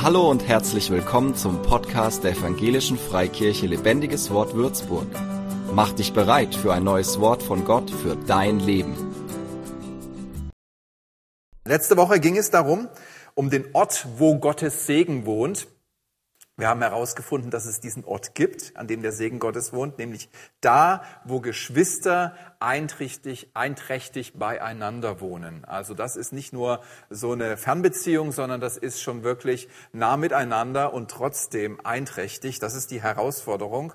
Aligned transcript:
Hallo 0.00 0.30
und 0.30 0.46
herzlich 0.46 0.90
willkommen 0.90 1.34
zum 1.34 1.60
Podcast 1.62 2.22
der 2.22 2.30
Evangelischen 2.30 2.96
Freikirche 2.96 3.66
Lebendiges 3.66 4.30
Wort 4.30 4.54
Würzburg. 4.54 5.08
Mach 5.74 5.90
dich 5.90 6.12
bereit 6.12 6.54
für 6.54 6.72
ein 6.72 6.84
neues 6.84 7.18
Wort 7.18 7.42
von 7.42 7.64
Gott 7.64 7.90
für 7.90 8.14
dein 8.14 8.60
Leben. 8.60 8.94
Letzte 11.66 11.96
Woche 11.96 12.20
ging 12.20 12.36
es 12.36 12.52
darum, 12.52 12.88
um 13.34 13.50
den 13.50 13.74
Ort, 13.74 14.06
wo 14.18 14.38
Gottes 14.38 14.86
Segen 14.86 15.26
wohnt. 15.26 15.66
Wir 16.58 16.68
haben 16.68 16.82
herausgefunden, 16.82 17.52
dass 17.52 17.66
es 17.66 17.78
diesen 17.78 18.04
Ort 18.04 18.34
gibt, 18.34 18.76
an 18.76 18.88
dem 18.88 19.00
der 19.00 19.12
Segen 19.12 19.38
Gottes 19.38 19.72
wohnt, 19.72 19.96
nämlich 19.96 20.28
da, 20.60 21.04
wo 21.24 21.38
Geschwister 21.38 22.34
einträchtig, 22.58 23.52
einträchtig 23.54 24.34
beieinander 24.34 25.20
wohnen. 25.20 25.64
Also 25.64 25.94
das 25.94 26.16
ist 26.16 26.32
nicht 26.32 26.52
nur 26.52 26.80
so 27.10 27.30
eine 27.30 27.56
Fernbeziehung, 27.56 28.32
sondern 28.32 28.60
das 28.60 28.76
ist 28.76 29.00
schon 29.00 29.22
wirklich 29.22 29.68
nah 29.92 30.16
miteinander 30.16 30.92
und 30.92 31.12
trotzdem 31.12 31.78
einträchtig. 31.84 32.58
Das 32.58 32.74
ist 32.74 32.90
die 32.90 33.02
Herausforderung. 33.02 33.92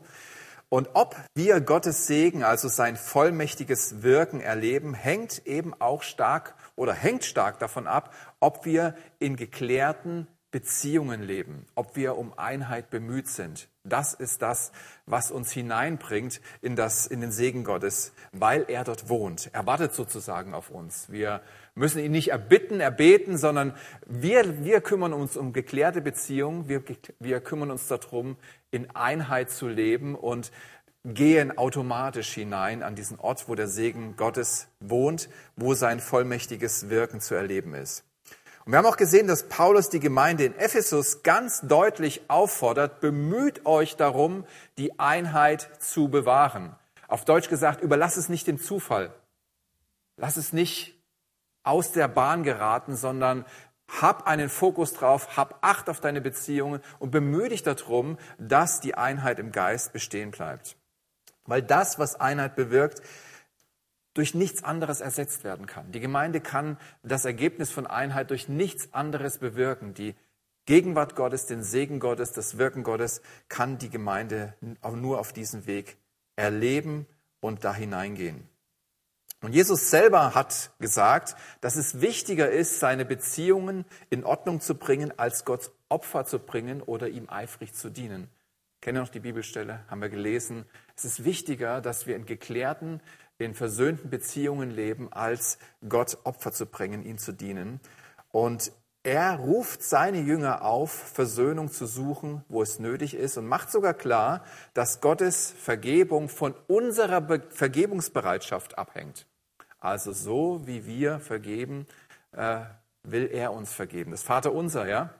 Und 0.70 0.92
ob 0.94 1.18
wir 1.36 1.60
Gottes 1.60 2.08
Segen, 2.08 2.44
also 2.44 2.70
sein 2.70 2.96
vollmächtiges 2.96 4.04
Wirken 4.04 4.40
erleben, 4.40 4.94
hängt 4.94 5.46
eben 5.46 5.74
auch 5.82 6.02
stark 6.02 6.56
oder 6.78 6.94
hängt 6.94 7.26
stark 7.26 7.60
davon 7.60 7.88
ab, 7.88 8.14
ob 8.40 8.64
wir 8.64 8.96
in 9.20 9.36
geklärten 9.36 10.28
Beziehungen 10.54 11.24
leben, 11.24 11.66
ob 11.74 11.96
wir 11.96 12.16
um 12.16 12.38
Einheit 12.38 12.92
bemüht 12.92 13.28
sind. 13.28 13.68
Das 13.84 14.14
ist 14.14 14.44
das, 14.44 14.72
was 15.08 15.32
uns 15.32 15.52
hineinbringt 15.52 16.42
in, 16.62 16.76
das, 16.76 17.08
in 17.08 17.22
den 17.22 17.32
Segen 17.32 17.64
Gottes, 17.64 18.14
weil 18.32 18.66
er 18.68 18.84
dort 18.84 19.10
wohnt. 19.10 19.50
Er 19.52 19.66
wartet 19.66 19.96
sozusagen 19.96 20.54
auf 20.54 20.70
uns. 20.70 21.12
Wir 21.12 21.42
müssen 21.74 21.98
ihn 21.98 22.12
nicht 22.12 22.30
erbitten, 22.30 22.80
erbeten, 22.80 23.36
sondern 23.36 23.76
wir, 24.06 24.64
wir 24.64 24.82
kümmern 24.82 25.12
uns 25.12 25.38
um 25.38 25.54
geklärte 25.54 26.02
Beziehungen. 26.02 26.70
Wir, 26.70 26.84
wir 27.20 27.42
kümmern 27.42 27.72
uns 27.72 27.88
darum, 27.88 28.38
in 28.70 28.96
Einheit 28.96 29.50
zu 29.50 29.68
leben 29.68 30.14
und 30.14 30.52
gehen 31.04 31.58
automatisch 31.58 32.32
hinein 32.32 32.84
an 32.84 32.94
diesen 32.94 33.20
Ort, 33.20 33.50
wo 33.50 33.56
der 33.56 33.68
Segen 33.68 34.16
Gottes 34.18 34.68
wohnt, 34.80 35.30
wo 35.56 35.74
sein 35.74 36.00
vollmächtiges 36.00 36.92
Wirken 36.92 37.22
zu 37.22 37.34
erleben 37.34 37.74
ist. 37.74 38.06
Und 38.66 38.72
wir 38.72 38.78
haben 38.78 38.86
auch 38.86 38.98
gesehen, 38.98 39.28
dass 39.28 39.50
Paulus 39.50 39.90
die 39.90 40.00
Gemeinde 40.00 40.46
in 40.46 40.56
Ephesus 40.56 41.22
ganz 41.24 41.62
deutlich 41.62 42.30
auffordert, 42.30 43.02
bemüht 43.02 43.66
euch 43.66 43.98
darum, 43.98 44.46
die 44.78 45.00
Einheit 45.00 45.70
zu 45.80 46.08
bewahren. 46.08 46.76
Auf 47.08 47.26
Deutsch 47.26 47.50
gesagt, 47.50 47.82
überlass 47.82 48.16
es 48.16 48.30
nicht 48.30 48.48
dem 48.48 48.62
Zufall. 48.62 49.14
Lass 50.16 50.38
es 50.38 50.54
nicht 50.54 50.98
aus 51.64 51.92
der 51.92 52.08
Bahn 52.08 52.44
geraten, 52.44 52.96
sondern 52.96 53.46
hab 54.02 54.28
einen 54.28 54.50
Fokus 54.50 54.94
drauf, 54.94 55.36
hab 55.36 55.58
Acht 55.62 55.90
auf 55.90 56.00
deine 56.00 56.22
Beziehungen 56.22 56.82
und 57.00 57.12
bemühe 57.12 57.50
dich 57.50 57.64
darum, 57.64 58.18
dass 58.38 58.80
die 58.80 58.96
Einheit 58.96 59.40
im 59.40 59.52
Geist 59.52 59.92
bestehen 59.92 60.32
bleibt. 60.32 60.78
Weil 61.46 61.62
das, 61.62 62.00
was 62.00 62.20
Einheit 62.20 62.56
bewirkt, 62.56 63.02
durch 64.14 64.34
nichts 64.34 64.64
anderes 64.64 65.02
ersetzt 65.02 65.44
werden 65.44 65.66
kann. 65.66 65.92
Die 65.92 66.00
Gemeinde 66.00 66.42
kann 66.42 66.78
das 67.02 67.26
Ergebnis 67.26 67.72
von 67.72 67.88
Einheit 67.88 68.30
durch 68.30 68.48
nichts 68.48 68.94
anderes 68.94 69.40
bewirken. 69.40 69.94
Die 69.94 70.16
Gegenwart 70.66 71.16
Gottes, 71.16 71.46
den 71.46 71.64
Segen 71.64 72.00
Gottes, 72.00 72.32
das 72.32 72.58
Wirken 72.58 72.84
Gottes 72.84 73.22
kann 73.50 73.78
die 73.78 73.90
Gemeinde 73.90 74.54
nur 74.96 75.20
auf 75.20 75.34
diesem 75.34 75.66
Weg 75.66 75.98
erleben 76.36 77.06
und 77.42 77.64
da 77.64 77.74
hineingehen. 77.74 78.48
Und 79.42 79.54
Jesus 79.54 79.90
selber 79.90 80.36
hat 80.36 80.72
gesagt, 80.80 81.36
dass 81.60 81.76
es 81.76 82.00
wichtiger 82.00 82.50
ist, 82.50 82.80
seine 82.80 83.04
Beziehungen 83.04 83.84
in 84.10 84.24
Ordnung 84.24 84.62
zu 84.62 84.76
bringen, 84.76 85.12
als 85.20 85.44
Gott 85.44 85.72
Opfer 85.90 86.24
zu 86.24 86.40
bringen 86.40 86.82
oder 86.82 87.10
ihm 87.10 87.30
eifrig 87.30 87.74
zu 87.74 87.90
dienen. 87.90 88.30
Kennen 88.80 89.02
noch 89.02 89.10
die 89.10 89.20
Bibelstelle? 89.20 89.84
Haben 89.90 90.02
wir 90.02 90.10
gelesen. 90.10 90.66
Es 90.96 91.04
ist 91.04 91.26
wichtiger, 91.26 91.82
dass 91.82 92.08
wir 92.08 92.16
in 92.16 92.26
geklärten, 92.26 93.02
in 93.38 93.54
versöhnten 93.54 94.10
Beziehungen 94.10 94.72
leben, 94.72 95.12
als 95.12 95.58
Gott 95.88 96.18
Opfer 96.24 96.52
zu 96.52 96.66
bringen, 96.66 97.04
ihm 97.04 97.18
zu 97.18 97.32
dienen. 97.32 97.80
Und 98.32 98.72
er 99.04 99.36
ruft 99.36 99.84
seine 99.84 100.22
Jünger 100.22 100.64
auf, 100.64 100.92
Versöhnung 100.92 101.70
zu 101.70 101.86
suchen, 101.86 102.46
wo 102.48 102.62
es 102.62 102.80
nötig 102.80 103.16
ist 103.16 103.38
und 103.38 103.46
macht 103.46 103.70
sogar 103.70 103.94
klar, 103.94 104.46
dass 104.74 105.02
Gottes 105.02 105.52
Vergebung 105.52 106.30
von 106.30 106.56
unserer 106.68 107.20
Be 107.20 107.42
Vergebungsbereitschaft 107.50 108.78
abhängt. 108.78 109.28
Also 109.82 110.14
so 110.14 110.62
wie 110.66 110.86
wir 110.86 111.20
vergeben, 111.20 111.86
äh, 112.32 112.62
will 113.04 113.30
er 113.30 113.52
uns 113.52 113.74
vergeben. 113.74 114.12
Das 114.12 114.24
Vater 114.24 114.54
unser, 114.54 114.88
ja? 114.88 115.14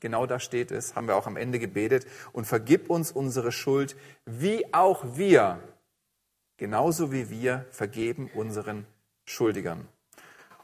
Genau 0.00 0.26
da 0.26 0.38
steht 0.38 0.70
es, 0.70 0.94
haben 0.94 1.08
wir 1.08 1.16
auch 1.16 1.26
am 1.26 1.38
Ende 1.38 1.58
gebetet. 1.58 2.06
Und 2.32 2.44
vergib 2.44 2.90
uns 2.90 3.10
unsere 3.10 3.52
Schuld, 3.52 3.96
wie 4.26 4.74
auch 4.74 5.02
wir 5.16 5.60
genauso 6.56 7.12
wie 7.12 7.30
wir 7.30 7.66
vergeben 7.70 8.30
unseren 8.34 8.86
Schuldigern. 9.24 9.88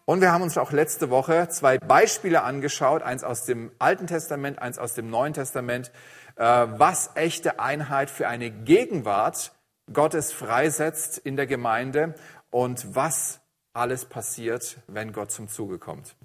Und 0.05 0.21
wir 0.21 0.33
haben 0.33 0.43
uns 0.43 0.59
auch 0.59 0.73
letzte 0.73 1.09
Woche 1.11 1.49
zwei 1.51 1.79
Beispiele 1.79 2.43
angeschaut, 2.43 3.03
eins 3.03 3.23
aus 3.23 3.45
dem 3.45 3.71
Alten 3.79 4.07
Testament, 4.07 4.59
eins 4.61 4.79
aus 4.79 4.95
dem 4.95 5.09
Neuen 5.09 5.35
Testament, 5.35 5.93
äh, 6.37 6.43
was 6.43 7.11
echte 7.15 7.61
Einheit 7.61 8.11
für 8.11 8.27
eine 8.27 8.51
Gegenwart 8.51 9.53
Gottes 9.93 10.33
freisetzt 10.33 11.19
in 11.19 11.37
der 11.37 11.47
Gemeinde 11.47 12.15
und 12.51 12.95
was 12.95 13.41
alles 13.73 14.05
passiert, 14.05 14.79
wenn 14.89 15.13
Gott 15.13 15.31
zum 15.31 15.49
Zuge 15.49 15.79
kommt. 15.79 16.17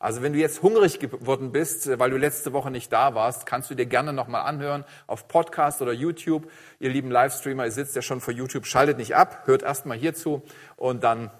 Also 0.00 0.22
wenn 0.22 0.32
du 0.32 0.38
jetzt 0.38 0.62
hungrig 0.62 0.98
geworden 0.98 1.52
bist, 1.52 1.86
äh, 1.86 1.98
weil 1.98 2.10
du 2.10 2.16
letzte 2.16 2.52
Woche 2.52 2.70
nicht 2.70 2.92
da 2.92 3.14
warst, 3.14 3.46
kannst 3.46 3.70
du 3.70 3.74
dir 3.74 3.86
gerne 3.86 4.12
nochmal 4.12 4.42
anhören 4.42 4.84
auf 5.06 5.28
Podcast 5.28 5.82
oder 5.82 5.92
YouTube. 5.92 6.50
Ihr 6.80 6.88
lieben 6.90 7.10
Livestreamer, 7.10 7.66
ihr 7.66 7.70
sitzt 7.70 7.94
ja 7.94 8.02
schon 8.02 8.20
vor 8.20 8.32
YouTube, 8.32 8.66
schaltet 8.66 8.96
nicht 8.96 9.14
ab, 9.14 9.42
hört 9.44 9.62
erstmal 9.62 9.98
hierzu 9.98 10.42
und 10.76 11.04
dann 11.04 11.30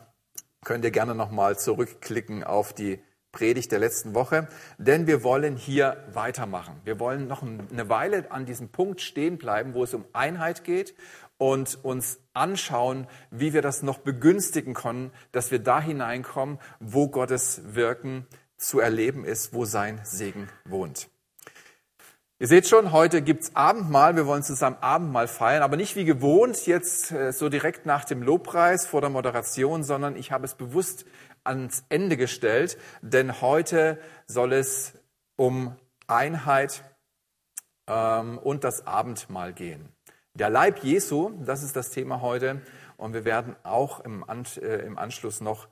könnt 0.63 0.85
ihr 0.85 0.91
gerne 0.91 1.15
nochmal 1.15 1.59
zurückklicken 1.59 2.45
auf 2.45 2.75
die 2.75 3.03
Predigt 3.33 3.73
der 3.73 3.79
letzten 3.79 4.15
Woche, 4.15 4.49
denn 4.77 5.07
wir 5.07 5.23
wollen 5.23 5.57
hier 5.57 6.05
weitermachen. 6.13 6.81
Wir 6.85 6.99
wollen 6.99 7.29
noch 7.29 7.43
eine 7.43 7.89
Weile 7.89 8.31
an 8.31 8.45
diesem 8.45 8.71
Punkt 8.71 9.01
stehen 9.01 9.39
bleiben, 9.39 9.73
wo 9.73 9.85
es 9.85 9.95
um 9.95 10.05
Einheit 10.13 10.65
geht 10.65 10.95
und 11.39 11.83
uns 11.83 12.19
anschauen, 12.35 13.07
wie 13.31 13.55
wir 13.55 13.63
das 13.63 13.83
noch 13.83 13.99
begünstigen 13.99 14.75
können, 14.75 15.13
dass 15.33 15.51
wir 15.51 15.61
da 15.61 15.81
hineinkommen, 15.81 16.59
wo 16.81 17.09
Gottes 17.09 17.63
Wirken 17.75 18.27
zu 18.61 18.79
erleben 18.79 19.25
ist, 19.25 19.55
wo 19.55 19.65
sein 19.65 20.01
Segen 20.05 20.49
wohnt. 20.65 21.09
Ihr 22.39 22.47
seht 22.47 22.67
schon, 22.67 22.93
heute 22.93 23.21
gibt's 23.21 23.55
Abendmahl. 23.55 24.17
Wir 24.17 24.27
wollen 24.27 24.43
zusammen 24.43 24.79
Abendmahl 24.81 25.29
feiern, 25.29 25.63
aber 25.63 25.77
nicht 25.77 25.97
wie 25.97 26.07
gewohnt 26.07 26.67
jetzt 26.67 27.13
äh, 27.13 27.33
so 27.33 27.49
direkt 27.49 27.85
nach 27.85 28.05
dem 28.05 28.23
Lobpreis 28.23 28.87
vor 28.87 29.01
der 29.01 29.11
Moderation, 29.11 29.83
sondern 29.83 30.17
ich 30.17 30.33
habe 30.33 30.47
es 30.47 30.55
bewusst 30.55 31.05
ans 31.45 31.85
Ende 31.89 32.17
gestellt, 32.17 32.79
denn 33.03 33.41
heute 33.41 33.99
soll 34.27 34.53
es 34.53 34.95
um 35.37 35.77
Einheit 36.07 36.83
ähm, 37.87 38.39
und 38.39 38.65
das 38.65 38.87
Abendmahl 38.87 39.53
gehen. 39.53 39.89
Der 40.35 40.49
Leib 40.49 40.83
Jesu, 40.83 41.33
das 41.45 41.63
ist 41.63 41.77
das 41.77 41.91
Thema 41.91 42.21
heute, 42.21 42.63
und 42.97 43.13
wir 43.13 43.25
werden 43.25 43.57
auch 43.65 44.01
im, 44.01 44.25
äh, 44.29 44.77
im 44.87 44.99
Anschluss 44.99 45.41
noch 45.41 45.69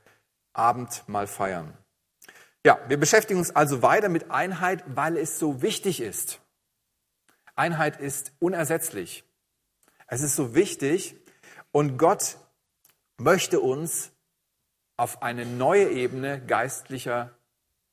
Abendmahl 0.52 1.26
feiern. 1.26 1.76
Ja, 2.64 2.78
wir 2.88 2.98
beschäftigen 2.98 3.38
uns 3.38 3.54
also 3.54 3.82
weiter 3.82 4.08
mit 4.08 4.30
Einheit, 4.30 4.84
weil 4.86 5.16
es 5.16 5.38
so 5.38 5.62
wichtig 5.62 6.00
ist. 6.00 6.40
Einheit 7.54 8.00
ist 8.00 8.32
unersetzlich. 8.38 9.24
Es 10.06 10.22
ist 10.22 10.36
so 10.36 10.54
wichtig 10.54 11.16
und 11.72 11.98
Gott 11.98 12.38
möchte 13.18 13.60
uns 13.60 14.12
auf 14.96 15.22
eine 15.22 15.46
neue 15.46 15.90
Ebene 15.90 16.40
geistlicher 16.44 17.32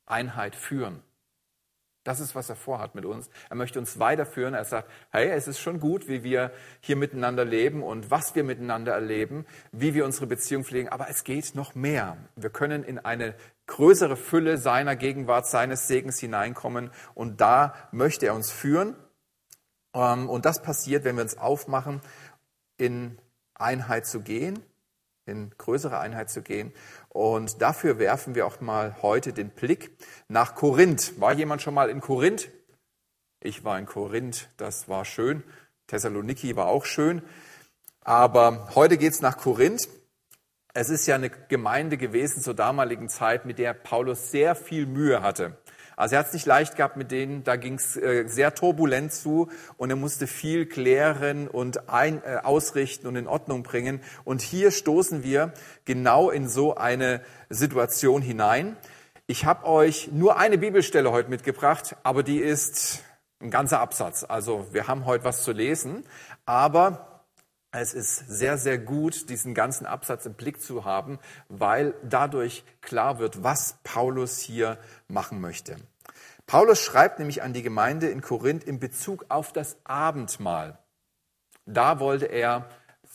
Einheit 0.06 0.56
führen. 0.56 1.02
Das 2.04 2.20
ist, 2.20 2.36
was 2.36 2.50
er 2.50 2.56
vorhat 2.56 2.94
mit 2.94 3.04
uns. 3.04 3.32
Er 3.50 3.56
möchte 3.56 3.80
uns 3.80 3.98
weiterführen. 3.98 4.54
Er 4.54 4.64
sagt, 4.64 4.90
hey, 5.10 5.30
es 5.30 5.48
ist 5.48 5.60
schon 5.60 5.80
gut, 5.80 6.08
wie 6.08 6.24
wir 6.24 6.52
hier 6.80 6.96
miteinander 6.96 7.44
leben 7.44 7.82
und 7.82 8.12
was 8.12 8.36
wir 8.36 8.44
miteinander 8.44 8.94
erleben, 8.94 9.48
wie 9.72 9.96
wir 9.96 10.06
unsere 10.06 10.28
Beziehung 10.28 10.64
pflegen. 10.64 10.90
Aber 10.90 11.10
es 11.10 11.24
geht 11.24 11.56
noch 11.56 11.74
mehr. 11.74 12.18
Wir 12.36 12.52
können 12.52 12.84
in 12.84 13.00
eine 13.00 13.34
größere 13.68 14.16
Fülle 14.16 14.58
seiner 14.58 14.96
Gegenwart, 14.96 15.48
seines 15.48 15.88
Segens 15.88 16.20
hineinkommen. 16.20 16.92
Und 17.14 17.42
da 17.42 17.74
möchte 17.92 18.28
er 18.28 18.36
uns 18.36 18.52
führen. 18.52 18.96
Ähm, 19.94 20.30
und 20.30 20.46
das 20.46 20.62
passiert, 20.62 21.04
wenn 21.04 21.16
wir 21.16 21.24
uns 21.24 21.38
aufmachen, 21.38 22.02
in 22.78 23.18
Einheit 23.54 24.06
zu 24.06 24.22
gehen, 24.22 24.62
in 25.26 25.52
größere 25.58 26.00
Einheit 26.00 26.30
zu 26.30 26.42
gehen. 26.42 26.74
Und 27.10 27.62
dafür 27.62 27.98
werfen 28.00 28.36
wir 28.36 28.46
auch 28.46 28.62
mal 28.62 29.02
heute 29.02 29.34
den 29.34 29.50
Blick 29.50 29.98
nach 30.28 30.56
Korinth. 30.56 31.20
War 31.20 31.34
jemand 31.34 31.62
schon 31.62 31.74
mal 31.74 31.90
in 31.90 32.02
Korinth? 32.02 32.50
Ich 33.40 33.64
war 33.64 33.80
in 33.80 33.86
Korinth, 33.86 34.50
das 34.58 34.90
war 34.90 35.06
schön. 35.06 35.44
Thessaloniki 35.88 36.56
war 36.56 36.68
auch 36.68 36.86
schön. 36.86 37.22
Aber 38.02 38.70
heute 38.76 38.98
geht's 38.98 39.22
nach 39.22 39.38
Korinth. 39.38 39.88
Es 40.78 40.90
ist 40.90 41.08
ja 41.08 41.16
eine 41.16 41.30
Gemeinde 41.30 41.96
gewesen 41.96 42.44
zur 42.44 42.54
damaligen 42.54 43.08
Zeit, 43.08 43.46
mit 43.46 43.60
der 43.60 43.74
Paulus 43.74 44.30
sehr 44.32 44.56
viel 44.56 44.86
Mühe 44.86 45.22
hatte. 45.22 45.56
Also 45.96 46.16
er 46.16 46.20
hat 46.20 46.28
es 46.28 46.34
nicht 46.34 46.46
leicht 46.46 46.76
gehabt 46.76 46.98
mit 46.98 47.12
denen, 47.12 47.46
da 47.46 47.56
ging 47.56 47.76
es 47.76 47.96
äh, 47.96 48.28
sehr 48.28 48.54
turbulent 48.54 49.14
zu 49.14 49.48
und 49.78 49.90
er 49.90 49.96
musste 49.96 50.28
viel 50.28 50.66
klären 50.66 51.48
und 51.48 51.88
ein, 51.88 52.22
äh, 52.26 52.40
ausrichten 52.44 53.08
und 53.08 53.16
in 53.16 53.26
Ordnung 53.26 53.64
bringen. 53.64 54.02
Und 54.26 54.42
hier 54.42 54.70
stoßen 54.70 55.24
wir 55.24 55.54
genau 55.86 56.30
in 56.30 56.50
so 56.50 56.76
eine 56.76 57.22
Situation 57.50 58.22
hinein. 58.22 58.76
Ich 59.28 59.46
habe 59.46 59.66
euch 59.68 60.10
nur 60.12 60.38
eine 60.38 60.58
Bibelstelle 60.58 61.10
heute 61.10 61.30
mitgebracht, 61.30 61.96
aber 62.04 62.22
die 62.22 62.40
ist 62.40 63.02
ein 63.40 63.50
ganzer 63.50 63.80
Absatz. 63.80 64.26
Also 64.28 64.68
wir 64.74 64.90
haben 64.90 65.06
heute 65.06 65.24
was 65.24 65.42
zu 65.44 65.54
lesen, 65.54 66.04
aber 66.46 67.15
es 67.82 67.94
ist 67.94 68.18
sehr, 68.28 68.58
sehr 68.58 68.78
gut, 68.78 69.30
diesen 69.30 69.54
ganzen 69.54 69.86
Absatz 69.86 70.26
im 70.26 70.34
Blick 70.34 70.62
zu 70.62 70.86
haben, 70.86 71.20
weil 71.50 71.94
dadurch 72.04 72.64
klar 72.82 73.20
wird, 73.20 73.44
was 73.44 73.78
Paulus 73.84 74.40
hier 74.40 74.78
machen 75.08 75.42
möchte. 75.42 75.76
Paulus 76.48 76.82
schreibt 76.82 77.20
nämlich 77.20 77.42
an 77.42 77.54
die 77.54 77.64
Gemeinde 77.64 78.08
in 78.10 78.22
Korinth 78.22 78.64
in 78.64 78.80
Bezug 78.80 79.26
auf 79.30 79.52
das 79.52 79.78
Abendmahl. 79.84 80.78
Da 81.66 82.00
wollte 82.00 82.26
er 82.28 82.70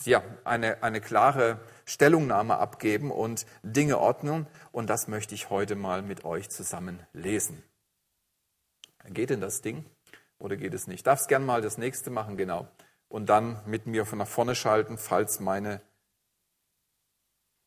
ja, 0.04 0.22
eine, 0.44 0.82
eine 0.82 1.00
klare 1.00 1.60
Stellungnahme 1.84 2.58
abgeben 2.58 3.10
und 3.10 3.46
Dinge 3.62 3.98
ordnen. 3.98 4.46
Und 4.72 4.90
das 4.90 5.08
möchte 5.08 5.34
ich 5.34 5.50
heute 5.50 5.76
mal 5.76 6.02
mit 6.02 6.24
euch 6.24 6.50
zusammen 6.50 7.00
lesen. 7.12 7.62
Geht 9.06 9.30
denn 9.30 9.40
das 9.40 9.62
Ding 9.62 9.84
oder 10.38 10.56
geht 10.56 10.74
es 10.74 10.86
nicht? 10.86 11.06
Darfst 11.06 11.28
gern 11.28 11.44
mal 11.44 11.62
das 11.62 11.78
nächste 11.78 12.10
machen, 12.10 12.36
genau 12.36 12.68
und 13.10 13.26
dann 13.26 13.60
mit 13.66 13.86
mir 13.86 14.06
von 14.06 14.18
nach 14.18 14.28
vorne 14.28 14.54
schalten, 14.54 14.96
falls 14.96 15.40
meine, 15.40 15.82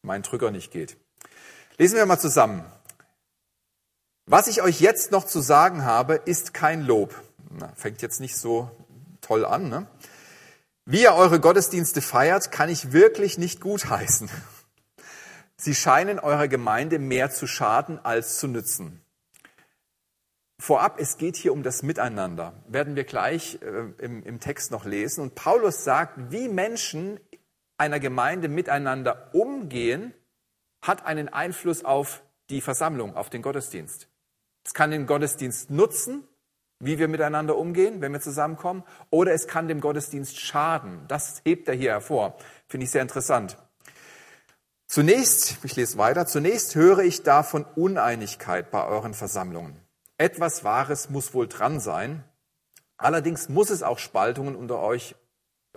mein 0.01 0.23
Drücker 0.23 0.49
nicht 0.49 0.71
geht. 0.71 0.97
Lesen 1.77 1.97
wir 1.97 2.05
mal 2.07 2.19
zusammen. 2.19 2.65
Was 4.25 4.47
ich 4.47 4.61
euch 4.61 4.79
jetzt 4.79 5.11
noch 5.11 5.25
zu 5.25 5.41
sagen 5.41 5.83
habe, 5.83 6.15
ist 6.15 6.53
kein 6.53 6.81
Lob. 6.81 7.13
Na, 7.51 7.71
fängt 7.75 8.01
jetzt 8.01 8.21
nicht 8.21 8.37
so 8.37 8.71
toll 9.21 9.45
an. 9.45 9.69
Ne? 9.69 9.85
Wie 10.85 11.01
ihr 11.01 11.13
eure 11.13 11.41
Gottesdienste 11.41 12.01
feiert, 12.01 12.51
kann 12.51 12.69
ich 12.69 12.93
wirklich 12.93 13.37
nicht 13.37 13.59
gutheißen. 13.59 14.29
Sie 15.57 15.75
scheinen 15.75 16.19
eurer 16.19 16.47
Gemeinde 16.47 16.99
mehr 16.99 17.31
zu 17.31 17.47
schaden 17.47 17.99
als 18.03 18.37
zu 18.37 18.47
nützen. 18.47 19.02
Vorab, 20.63 20.97
es 20.97 21.17
geht 21.17 21.35
hier 21.35 21.51
um 21.51 21.61
das 21.61 21.83
Miteinander. 21.83 22.53
Werden 22.69 22.95
wir 22.95 23.03
gleich 23.03 23.59
äh, 23.61 24.01
im, 24.01 24.23
im 24.23 24.39
Text 24.39 24.71
noch 24.71 24.85
lesen. 24.85 25.19
Und 25.19 25.35
Paulus 25.35 25.83
sagt, 25.83 26.31
wie 26.31 26.47
Menschen 26.47 27.19
einer 27.77 27.99
Gemeinde 27.99 28.47
miteinander 28.47 29.35
umgehen, 29.35 30.13
hat 30.81 31.05
einen 31.05 31.27
Einfluss 31.27 31.83
auf 31.83 32.23
die 32.49 32.61
Versammlung, 32.61 33.13
auf 33.17 33.29
den 33.29 33.41
Gottesdienst. 33.41 34.07
Es 34.63 34.73
kann 34.73 34.91
den 34.91 35.05
Gottesdienst 35.05 35.69
nutzen, 35.69 36.25
wie 36.79 36.97
wir 36.97 37.09
miteinander 37.09 37.57
umgehen, 37.57 37.99
wenn 37.99 38.13
wir 38.13 38.21
zusammenkommen, 38.21 38.85
oder 39.09 39.33
es 39.33 39.47
kann 39.47 39.67
dem 39.67 39.81
Gottesdienst 39.81 40.39
schaden. 40.39 41.01
Das 41.09 41.41
hebt 41.43 41.67
er 41.67 41.75
hier 41.75 41.91
hervor. 41.91 42.37
Finde 42.69 42.85
ich 42.85 42.91
sehr 42.91 43.01
interessant. 43.01 43.57
Zunächst, 44.87 45.57
ich 45.65 45.75
lese 45.75 45.97
weiter, 45.97 46.25
zunächst 46.25 46.75
höre 46.75 46.99
ich 46.99 47.23
da 47.23 47.43
von 47.43 47.65
Uneinigkeit 47.65 48.71
bei 48.71 48.85
euren 48.87 49.13
Versammlungen. 49.13 49.82
Etwas 50.17 50.63
Wahres 50.63 51.09
muss 51.09 51.33
wohl 51.33 51.47
dran 51.47 51.79
sein. 51.79 52.23
Allerdings 52.97 53.49
muss 53.49 53.69
es 53.69 53.83
auch 53.83 53.99
Spaltungen 53.99 54.55
unter 54.55 54.79
euch, 54.79 55.15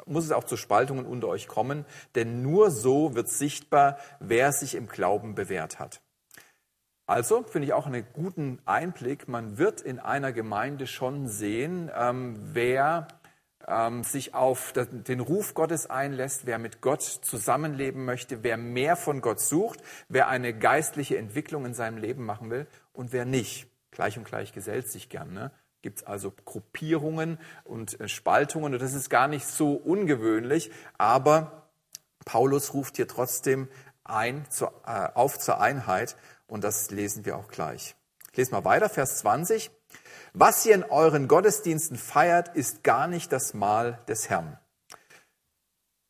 muss 0.04 0.24
es 0.24 0.32
auch 0.32 0.44
zu 0.44 0.56
Spaltungen 0.56 1.06
unter 1.06 1.28
euch 1.28 1.48
kommen, 1.48 1.86
denn 2.14 2.42
nur 2.42 2.70
so 2.70 3.14
wird 3.14 3.28
sichtbar, 3.28 3.98
wer 4.20 4.52
sich 4.52 4.74
im 4.74 4.88
Glauben 4.88 5.34
bewährt 5.34 5.78
hat. 5.78 6.02
Also 7.06 7.44
finde 7.44 7.66
ich 7.66 7.72
auch 7.72 7.86
einen 7.86 8.04
guten 8.12 8.58
Einblick. 8.64 9.28
Man 9.28 9.58
wird 9.58 9.80
in 9.80 10.00
einer 10.00 10.32
Gemeinde 10.32 10.86
schon 10.86 11.28
sehen, 11.28 11.90
ähm, 11.96 12.36
wer 12.52 13.06
ähm, 13.66 14.02
sich 14.02 14.34
auf 14.34 14.72
den 14.72 15.20
Ruf 15.20 15.54
Gottes 15.54 15.88
einlässt, 15.88 16.46
wer 16.46 16.58
mit 16.58 16.80
Gott 16.80 17.02
zusammenleben 17.02 18.04
möchte, 18.04 18.42
wer 18.42 18.56
mehr 18.56 18.96
von 18.96 19.20
Gott 19.20 19.40
sucht, 19.40 19.80
wer 20.08 20.28
eine 20.28 20.52
geistliche 20.52 21.16
Entwicklung 21.16 21.64
in 21.64 21.74
seinem 21.74 21.98
Leben 21.98 22.24
machen 22.24 22.50
will 22.50 22.66
und 22.92 23.12
wer 23.12 23.24
nicht. 23.24 23.68
Gleich 23.96 24.18
und 24.18 24.24
gleich 24.24 24.52
gesellt 24.52 24.90
sich 24.90 25.08
gern. 25.08 25.32
Ne? 25.32 25.50
Gibt 25.80 26.00
es 26.00 26.06
also 26.06 26.30
Gruppierungen 26.44 27.38
und 27.64 27.98
äh, 27.98 28.08
Spaltungen 28.08 28.74
und 28.74 28.82
das 28.82 28.92
ist 28.92 29.08
gar 29.08 29.26
nicht 29.26 29.46
so 29.46 29.72
ungewöhnlich, 29.72 30.70
aber 30.98 31.70
Paulus 32.26 32.74
ruft 32.74 32.96
hier 32.96 33.08
trotzdem 33.08 33.68
ein, 34.04 34.44
zu, 34.50 34.66
äh, 34.86 35.08
auf 35.14 35.38
zur 35.38 35.62
Einheit 35.62 36.14
und 36.46 36.62
das 36.62 36.90
lesen 36.90 37.24
wir 37.24 37.38
auch 37.38 37.48
gleich. 37.48 37.96
Ich 38.32 38.36
lese 38.36 38.52
mal 38.52 38.66
weiter, 38.66 38.90
Vers 38.90 39.16
20. 39.20 39.70
Was 40.34 40.66
ihr 40.66 40.74
in 40.74 40.82
euren 40.82 41.26
Gottesdiensten 41.26 41.96
feiert, 41.96 42.54
ist 42.54 42.84
gar 42.84 43.06
nicht 43.06 43.32
das 43.32 43.54
Mahl 43.54 43.98
des 44.08 44.28
Herrn. 44.28 44.58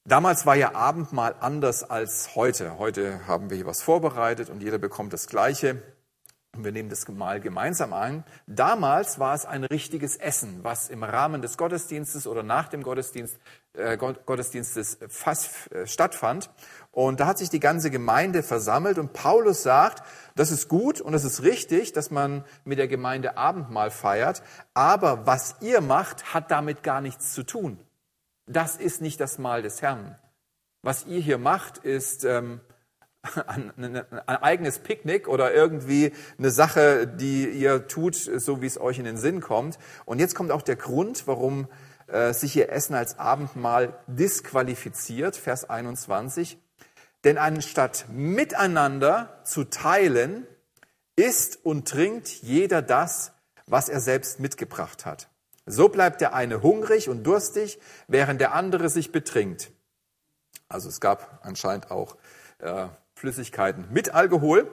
Damals 0.03 0.45
war 0.45 0.57
ja 0.57 0.75
Abendmahl 0.75 1.37
anders 1.39 1.85
als 1.85 2.35
heute. 2.35 2.79
Heute 2.79 3.29
haben 3.29 3.49
wir 3.49 3.57
hier 3.57 3.67
was 3.67 3.81
vorbereitet 3.81 4.51
und 4.51 4.61
jeder 4.61 4.79
bekommt 4.79 5.13
das 5.13 5.29
Gleiche. 5.29 5.81
Und 6.57 6.65
wir 6.65 6.73
nehmen 6.73 6.89
das 6.89 7.07
mal 7.09 7.41
gemeinsam 7.41 7.93
an. 7.93 8.25
Damals 8.47 9.19
war 9.19 9.35
es 9.35 9.45
ein 9.45 9.65
richtiges 9.65 10.17
Essen, 10.17 10.61
was 10.63 10.89
im 10.89 11.03
Rahmen 11.03 11.43
des 11.43 11.59
Gottesdienstes 11.59 12.27
oder 12.27 12.43
nach 12.43 12.69
dem 12.69 12.83
Gottesdienst, 12.83 13.39
äh, 13.75 13.97
Gottesdienstes 13.97 14.99
fast 15.09 15.71
äh, 15.73 15.87
stattfand. 15.87 16.51
Und 16.93 17.21
da 17.21 17.27
hat 17.27 17.37
sich 17.37 17.51
die 17.51 17.61
ganze 17.61 17.91
Gemeinde 17.91 18.43
versammelt 18.43 18.99
und 18.99 19.13
Paulus 19.13 19.63
sagt, 19.63 20.03
das 20.35 20.51
ist 20.51 20.69
gut 20.69 21.01
und 21.01 21.13
es 21.13 21.25
ist 21.25 21.43
richtig, 21.43 21.93
dass 21.93 22.11
man 22.11 22.45
mit 22.65 22.79
der 22.79 22.89
Gemeinde 22.89 23.37
Abendmahl 23.37 23.91
feiert, 23.91 24.43
aber 24.73 25.27
was 25.27 25.57
ihr 25.61 25.83
macht, 25.83 26.33
hat 26.33 26.51
damit 26.51 26.83
gar 26.83 27.03
nichts 27.03 27.35
zu 27.35 27.43
tun. 27.43 27.79
Das 28.47 28.77
ist 28.77 29.03
nicht 29.03 29.21
das 29.21 29.39
Mahl 29.39 29.61
des 29.61 29.83
Herrn. 29.83 30.17
Was 30.81 31.05
ihr 31.05 31.21
hier 31.21 31.37
macht, 31.37 31.79
ist 31.79 32.25
ähm, 32.25 32.61
ein, 33.47 33.73
ein 33.77 34.43
eigenes 34.43 34.79
Picknick 34.79 35.29
oder 35.29 35.53
irgendwie 35.55 36.13
eine 36.39 36.51
Sache, 36.51 37.07
die 37.07 37.49
ihr 37.49 37.89
tut, 37.89 38.15
so 38.15 38.63
wie 38.63 38.67
es 38.67 38.81
euch 38.81 38.99
in 38.99 39.05
den 39.05 39.17
Sinn 39.17 39.41
kommt. 39.41 39.79
Und 40.05 40.19
jetzt 40.19 40.35
kommt 40.35 40.51
auch 40.51 40.63
der 40.63 40.77
Grund, 40.77 41.27
warum 41.27 41.69
äh, 42.07 42.33
sich 42.33 42.57
ihr 42.57 42.71
Essen 42.71 42.95
als 42.95 43.19
Abendmahl 43.19 43.99
disqualifiziert, 44.07 45.37
Vers 45.37 45.69
21. 45.69 46.59
Denn 47.25 47.39
anstatt 47.39 48.07
miteinander 48.11 49.41
zu 49.45 49.65
teilen, 49.65 50.47
isst 51.17 51.65
und 51.65 51.89
trinkt 51.89 52.29
jeder 52.29 52.83
das, 52.83 53.33
was 53.67 53.89
er 53.89 54.01
selbst 54.01 54.39
mitgebracht 54.39 55.07
hat. 55.07 55.29
So 55.65 55.89
bleibt 55.89 56.21
der 56.21 56.35
eine 56.35 56.63
hungrig 56.63 57.09
und 57.09 57.25
durstig, 57.25 57.81
während 58.07 58.41
der 58.41 58.55
andere 58.55 58.89
sich 58.89 59.11
betrinkt. 59.11 59.73
Also 60.69 60.89
es 60.89 61.01
gab 61.01 61.41
anscheinend 61.43 61.91
auch 61.91 62.17
äh, 62.59 62.87
Flüssigkeiten 63.27 63.87
mit 63.91 64.15
Alkohol. 64.15 64.71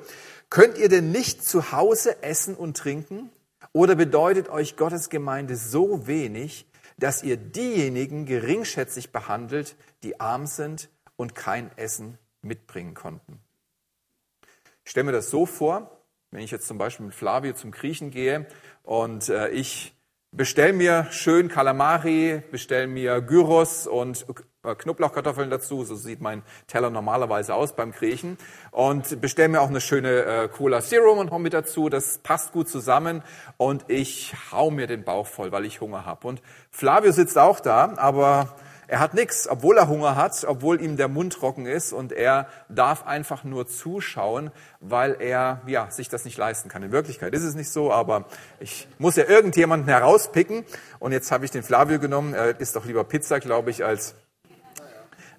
Könnt 0.51 0.77
ihr 0.77 0.87
denn 0.87 1.11
nicht 1.11 1.43
zu 1.43 1.71
Hause 1.71 2.21
essen 2.21 2.53
und 2.53 2.77
trinken? 2.77 3.31
Oder 3.71 3.95
bedeutet 3.95 4.47
euch 4.49 4.77
Gottes 4.77 5.09
Gemeinde 5.09 5.55
so 5.55 6.05
wenig, 6.05 6.67
dass 6.99 7.23
ihr 7.23 7.35
diejenigen 7.35 8.27
geringschätzig 8.27 9.11
behandelt, 9.11 9.75
die 10.03 10.19
arm 10.19 10.45
sind 10.45 10.89
und 11.15 11.33
kein 11.33 11.75
Essen 11.77 12.19
mitbringen 12.43 12.93
konnten? 12.93 13.39
Ich 14.85 14.91
stelle 14.91 15.05
mir 15.05 15.13
das 15.13 15.31
so 15.31 15.47
vor, 15.47 16.03
wenn 16.29 16.41
ich 16.41 16.51
jetzt 16.51 16.67
zum 16.67 16.77
Beispiel 16.77 17.07
mit 17.07 17.15
Flavio 17.15 17.53
zum 17.53 17.71
Griechen 17.71 18.11
gehe 18.11 18.45
und 18.83 19.29
äh, 19.29 19.49
ich 19.49 19.95
bestell 20.31 20.73
mir 20.73 21.07
schön 21.09 21.47
Kalamari, 21.47 22.43
bestell 22.51 22.85
mir 22.85 23.19
Gyros 23.21 23.87
und 23.87 24.27
Knoblauchkartoffeln 24.63 25.49
dazu, 25.49 25.83
so 25.83 25.95
sieht 25.95 26.21
mein 26.21 26.41
Teller 26.67 26.89
normalerweise 26.89 27.53
aus 27.53 27.75
beim 27.75 27.91
Griechen. 27.91 28.37
Und 28.71 29.19
bestell 29.19 29.49
mir 29.49 29.61
auch 29.61 29.69
eine 29.69 29.81
schöne 29.81 30.23
äh, 30.23 30.47
Cola 30.47 30.81
Zero 30.81 31.21
noch 31.23 31.37
mit 31.37 31.53
dazu, 31.53 31.89
das 31.89 32.19
passt 32.19 32.53
gut 32.53 32.69
zusammen 32.69 33.23
und 33.57 33.85
ich 33.89 34.33
hau 34.51 34.71
mir 34.71 34.87
den 34.87 35.03
Bauch 35.03 35.27
voll, 35.27 35.51
weil 35.51 35.65
ich 35.65 35.81
Hunger 35.81 36.05
habe. 36.05 36.27
Und 36.27 36.41
Flavio 36.71 37.11
sitzt 37.11 37.37
auch 37.37 37.59
da, 37.59 37.93
aber 37.97 38.55
er 38.87 38.99
hat 38.99 39.13
nichts, 39.13 39.47
obwohl 39.47 39.77
er 39.77 39.87
Hunger 39.87 40.15
hat, 40.15 40.45
obwohl 40.47 40.81
ihm 40.81 40.97
der 40.97 41.07
Mund 41.07 41.33
trocken 41.33 41.65
ist 41.65 41.93
und 41.93 42.11
er 42.11 42.47
darf 42.69 43.05
einfach 43.05 43.43
nur 43.43 43.65
zuschauen, 43.67 44.51
weil 44.81 45.17
er 45.19 45.61
ja, 45.67 45.89
sich 45.89 46.09
das 46.09 46.25
nicht 46.25 46.37
leisten 46.37 46.69
kann. 46.69 46.83
In 46.83 46.91
Wirklichkeit 46.91 47.33
ist 47.33 47.43
es 47.43 47.55
nicht 47.55 47.69
so, 47.69 47.91
aber 47.91 48.25
ich 48.59 48.87
muss 48.97 49.15
ja 49.15 49.25
irgendjemanden 49.25 49.87
herauspicken 49.87 50.63
und 50.99 51.11
jetzt 51.11 51.31
habe 51.31 51.43
ich 51.45 51.51
den 51.51 51.63
Flavio 51.63 51.99
genommen. 51.99 52.33
Er 52.33 52.59
isst 52.59 52.75
doch 52.75 52.85
lieber 52.85 53.03
Pizza, 53.03 53.39
glaube 53.39 53.71
ich, 53.71 53.83
als 53.83 54.15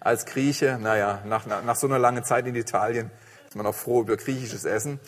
als 0.04 0.26
Grieche. 0.26 0.78
Naja, 0.80 1.22
nach, 1.26 1.46
nach, 1.46 1.64
nach 1.64 1.76
so 1.76 1.86
einer 1.86 1.98
langen 1.98 2.24
Zeit 2.24 2.46
in 2.46 2.54
Italien 2.54 3.10
ist 3.48 3.56
man 3.56 3.66
auch 3.66 3.74
froh 3.74 4.02
über 4.02 4.16
griechisches 4.16 4.64
Essen. 4.64 5.00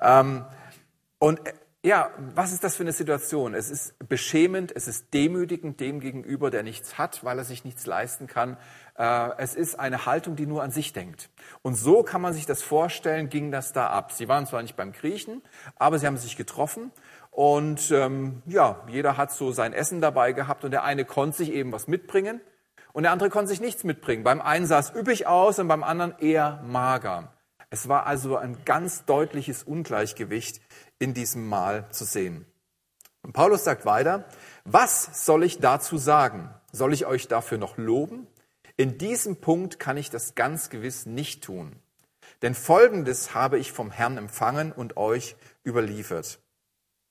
Ähm, 0.00 0.44
und 1.18 1.46
äh, 1.46 1.52
ja, 1.84 2.10
was 2.34 2.52
ist 2.52 2.62
das 2.62 2.76
für 2.76 2.84
eine 2.84 2.92
Situation? 2.92 3.54
Es 3.54 3.68
ist 3.68 3.98
beschämend, 4.08 4.70
es 4.74 4.86
ist 4.86 5.12
demütigend 5.12 5.80
dem 5.80 5.98
gegenüber, 5.98 6.50
der 6.52 6.62
nichts 6.62 6.96
hat, 6.96 7.24
weil 7.24 7.38
er 7.38 7.44
sich 7.44 7.64
nichts 7.64 7.86
leisten 7.86 8.28
kann. 8.28 8.56
Äh, 8.96 9.30
es 9.38 9.56
ist 9.56 9.80
eine 9.80 10.06
Haltung, 10.06 10.36
die 10.36 10.46
nur 10.46 10.62
an 10.62 10.70
sich 10.70 10.92
denkt. 10.92 11.28
Und 11.62 11.74
so 11.74 12.04
kann 12.04 12.22
man 12.22 12.34
sich 12.34 12.46
das 12.46 12.62
vorstellen, 12.62 13.28
ging 13.28 13.50
das 13.50 13.72
da 13.72 13.88
ab. 13.88 14.12
Sie 14.12 14.28
waren 14.28 14.46
zwar 14.46 14.62
nicht 14.62 14.76
beim 14.76 14.92
Griechen, 14.92 15.42
aber 15.74 15.98
sie 15.98 16.06
haben 16.06 16.16
sich 16.16 16.36
getroffen 16.36 16.92
Und 17.32 17.90
ähm, 17.90 18.42
ja, 18.46 18.84
jeder 18.86 19.16
hat 19.16 19.32
so 19.32 19.50
sein 19.52 19.72
Essen 19.72 20.00
dabei 20.00 20.32
gehabt 20.32 20.64
und 20.64 20.70
der 20.70 20.84
eine 20.84 21.04
konnte 21.04 21.38
sich 21.38 21.52
eben 21.52 21.72
was 21.72 21.88
mitbringen 21.88 22.40
und 22.92 23.04
der 23.04 23.12
andere 23.12 23.30
konnte 23.30 23.48
sich 23.48 23.60
nichts 23.60 23.84
mitbringen. 23.84 24.24
Beim 24.24 24.40
einen 24.40 24.66
sah 24.66 24.78
es 24.78 24.94
üppig 24.94 25.26
aus 25.26 25.58
und 25.58 25.68
beim 25.68 25.82
anderen 25.82 26.14
eher 26.18 26.62
mager. 26.64 27.32
Es 27.70 27.88
war 27.88 28.06
also 28.06 28.36
ein 28.36 28.64
ganz 28.64 29.06
deutliches 29.06 29.62
Ungleichgewicht 29.62 30.60
in 30.98 31.14
diesem 31.14 31.48
Mahl 31.48 31.88
zu 31.90 32.04
sehen. 32.04 32.44
Und 33.22 33.32
Paulus 33.32 33.64
sagt 33.64 33.86
weiter, 33.86 34.26
was 34.64 35.24
soll 35.24 35.44
ich 35.44 35.58
dazu 35.58 35.96
sagen? 35.96 36.52
Soll 36.72 36.92
ich 36.92 37.06
euch 37.06 37.28
dafür 37.28 37.58
noch 37.58 37.78
loben? 37.78 38.26
In 38.76 38.98
diesem 38.98 39.36
Punkt 39.36 39.78
kann 39.78 39.96
ich 39.96 40.10
das 40.10 40.34
ganz 40.34 40.70
gewiss 40.70 41.06
nicht 41.06 41.44
tun. 41.44 41.76
Denn 42.42 42.54
Folgendes 42.54 43.34
habe 43.34 43.58
ich 43.58 43.72
vom 43.72 43.90
Herrn 43.90 44.18
empfangen 44.18 44.72
und 44.72 44.96
euch 44.96 45.36
überliefert. 45.64 46.40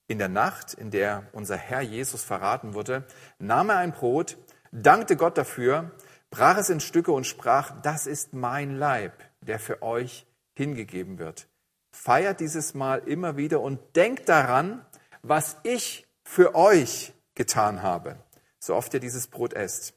In 0.06 0.18
der 0.18 0.28
Nacht, 0.28 0.74
in 0.74 0.90
der 0.90 1.28
unser 1.32 1.56
Herr 1.56 1.80
Jesus 1.80 2.22
verraten 2.22 2.74
wurde, 2.74 3.04
nahm 3.38 3.70
er 3.70 3.78
ein 3.78 3.92
Brot, 3.92 4.36
dankte 4.72 5.16
Gott 5.16 5.38
dafür, 5.38 5.92
brach 6.30 6.58
es 6.58 6.70
in 6.70 6.80
Stücke 6.80 7.12
und 7.12 7.26
sprach, 7.26 7.80
das 7.82 8.06
ist 8.06 8.32
mein 8.32 8.76
Leib, 8.76 9.22
der 9.40 9.60
für 9.60 9.82
euch 9.82 10.26
hingegeben 10.54 11.18
wird. 11.18 11.46
Feiert 11.92 12.40
dieses 12.40 12.74
Mal 12.74 13.00
immer 13.06 13.36
wieder 13.36 13.60
und 13.60 13.78
denkt 13.94 14.28
daran, 14.28 14.84
was 15.22 15.56
ich 15.62 16.08
für 16.24 16.54
euch 16.54 17.12
getan 17.34 17.82
habe, 17.82 18.16
so 18.58 18.74
oft 18.74 18.92
ihr 18.94 19.00
dieses 19.00 19.26
Brot 19.26 19.52
esst. 19.52 19.94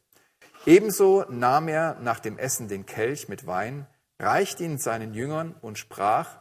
Ebenso 0.65 1.25
nahm 1.29 1.67
er 1.67 1.96
nach 2.01 2.20
dem 2.20 2.38
Essen 2.38 2.67
den 2.67 2.86
Kelch 2.86 3.29
mit 3.29 3.48
Wein, 3.48 3.88
reichte 4.20 4.63
ihn 4.63 4.77
seinen 4.77 5.13
Jüngern 5.13 5.55
und 5.62 5.77
sprach, 5.77 6.39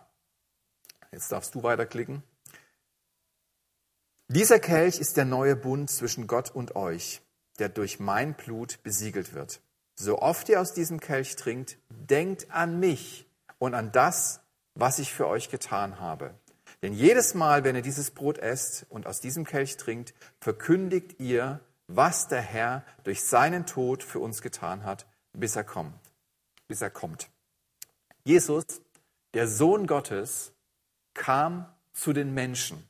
jetzt 1.13 1.31
darfst 1.31 1.55
du 1.55 1.63
weiterklicken, 1.63 2.23
dieser 4.29 4.59
Kelch 4.59 4.99
ist 4.99 5.17
der 5.19 5.27
neue 5.27 5.55
Bund 5.55 5.91
zwischen 5.91 6.27
Gott 6.27 6.51
und 6.51 6.77
euch, 6.77 7.21
der 7.59 7.69
durch 7.69 8.01
mein 8.01 8.35
Blut 8.35 8.83
besiegelt 8.83 9.35
wird. 9.35 9.61
So 9.97 10.21
oft 10.21 10.49
ihr 10.49 10.61
aus 10.61 10.73
diesem 10.73 11.01
Kelch 11.01 11.37
trinkt, 11.37 11.79
denkt 11.89 12.51
an 12.51 12.81
mich 12.81 13.27
und 13.59 13.75
an 13.75 13.93
das, 13.93 14.41
was 14.75 14.99
ich 14.99 15.13
für 15.13 15.29
euch 15.29 15.51
getan 15.51 16.01
habe. 16.01 16.35
Denn 16.83 16.93
jedes 16.93 17.35
Mal, 17.35 17.65
wenn 17.65 17.77
ihr 17.77 17.83
dieses 17.83 18.11
Brot 18.11 18.39
esst 18.39 18.87
und 18.91 19.07
aus 19.07 19.21
diesem 19.21 19.45
Kelch 19.45 19.77
trinkt, 19.77 20.15
verkündigt 20.41 21.19
ihr, 21.19 21.61
was 21.87 22.29
der 22.29 22.43
Herr 22.43 22.85
durch 23.05 23.23
seinen 23.23 23.67
Tod 23.67 24.03
für 24.03 24.19
uns 24.19 24.43
getan 24.43 24.85
hat, 24.85 25.07
bis 25.33 25.57
er 25.57 25.65
kommt. 25.65 25.95
Bis 26.67 26.83
er 26.83 26.91
kommt. 26.91 27.29
Jesus, 28.25 28.65
der 29.35 29.49
Sohn 29.49 29.87
Gottes, 29.87 30.53
kam 31.15 31.67
zu 31.93 32.13
den 32.13 32.35
Menschen. 32.35 32.83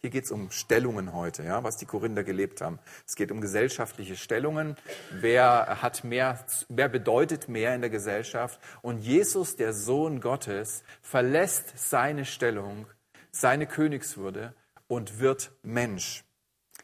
Hier 0.00 0.08
geht 0.08 0.24
es 0.24 0.30
um 0.30 0.50
Stellungen 0.50 1.12
heute, 1.12 1.42
ja, 1.42 1.62
was 1.62 1.76
die 1.76 1.84
Korinther 1.84 2.24
gelebt 2.24 2.62
haben. 2.62 2.78
Es 3.06 3.16
geht 3.16 3.30
um 3.30 3.42
gesellschaftliche 3.42 4.16
Stellungen. 4.16 4.76
Wer 5.10 5.82
hat 5.82 6.04
mehr, 6.04 6.42
wer 6.70 6.88
bedeutet 6.88 7.50
mehr 7.50 7.74
in 7.74 7.82
der 7.82 7.90
Gesellschaft? 7.90 8.58
Und 8.80 9.00
Jesus, 9.00 9.56
der 9.56 9.74
Sohn 9.74 10.22
Gottes, 10.22 10.84
verlässt 11.02 11.74
seine 11.76 12.24
Stellung, 12.24 12.86
seine 13.30 13.66
Königswürde 13.66 14.54
und 14.88 15.20
wird 15.20 15.52
Mensch. 15.62 16.24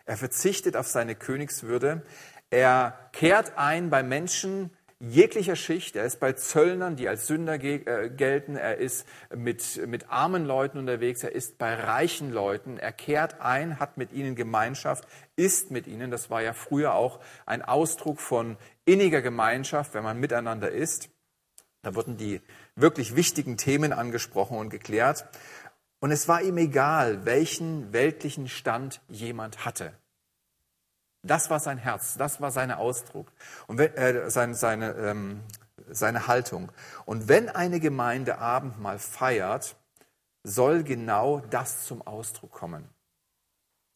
Er 0.05 0.19
verzichtet 0.19 0.77
auf 0.77 0.87
seine 0.87 1.15
Königswürde. 1.15 2.03
Er 2.51 3.09
kehrt 3.13 3.57
ein 3.57 3.89
bei 3.89 4.03
Menschen 4.03 4.76
jeglicher 5.01 5.57
Schicht. 5.57 5.97
Er 5.97 6.05
ist 6.05 6.21
bei 6.21 6.33
Zöllnern, 6.33 6.97
die 6.97 7.09
als 7.09 7.27
Sünder 7.27 7.63
äh, 7.63 8.11
gelten. 8.11 8.57
Er 8.57 8.79
ist 8.79 9.07
mit, 9.35 9.87
mit 9.87 10.11
armen 10.11 10.45
Leuten 10.45 10.79
unterwegs. 10.79 11.23
Er 11.23 11.33
ist 11.33 11.59
bei 11.59 11.75
reichen 11.75 12.33
Leuten. 12.33 12.79
Er 12.79 12.93
kehrt 12.93 13.41
ein, 13.41 13.79
hat 13.79 13.97
mit 13.97 14.13
ihnen 14.13 14.35
Gemeinschaft, 14.35 15.07
ist 15.37 15.71
mit 15.71 15.87
ihnen. 15.87 16.11
Das 16.11 16.31
war 16.31 16.43
ja 16.43 16.53
früher 16.53 16.95
auch 16.95 17.21
ein 17.45 17.63
Ausdruck 17.63 18.21
von 18.21 18.57
inniger 18.85 19.23
Gemeinschaft, 19.23 19.95
wenn 19.95 20.05
man 20.05 20.19
miteinander 20.19 20.71
ist. 20.71 21.11
Da 21.83 21.95
wurden 21.95 22.17
die 22.17 22.41
wirklich 22.75 23.15
wichtigen 23.15 23.57
Themen 23.57 23.93
angesprochen 23.93 24.59
und 24.59 24.71
geklärt. 24.71 25.27
Und 26.01 26.11
es 26.11 26.29
war 26.29 26.43
ihm 26.43 26.59
egal, 26.59 27.25
welchen 27.25 27.93
weltlichen 27.93 28.49
Stand 28.49 29.01
jemand 29.09 29.65
hatte. 29.65 29.93
Das 31.27 31.51
war 31.51 31.61
sein 31.61 31.79
Herz, 31.79 32.17
das 32.17 32.41
war 32.41 32.51
sein 32.51 32.71
Ausdruck 32.71 33.33
und 33.67 33.81
äh, 33.81 34.31
seine, 34.31 34.55
seine, 34.55 34.93
ähm, 34.93 35.41
seine 35.91 36.27
Haltung. 36.27 36.71
Und 37.05 37.29
wenn 37.29 37.49
eine 37.49 37.81
Gemeinde 37.81 38.39
Abendmahl 38.39 38.99
feiert, 38.99 39.77
soll 40.43 40.85
genau 40.85 41.41
das 41.51 41.85
zum 41.85 42.07
Ausdruck 42.07 42.53
kommen 42.53 42.89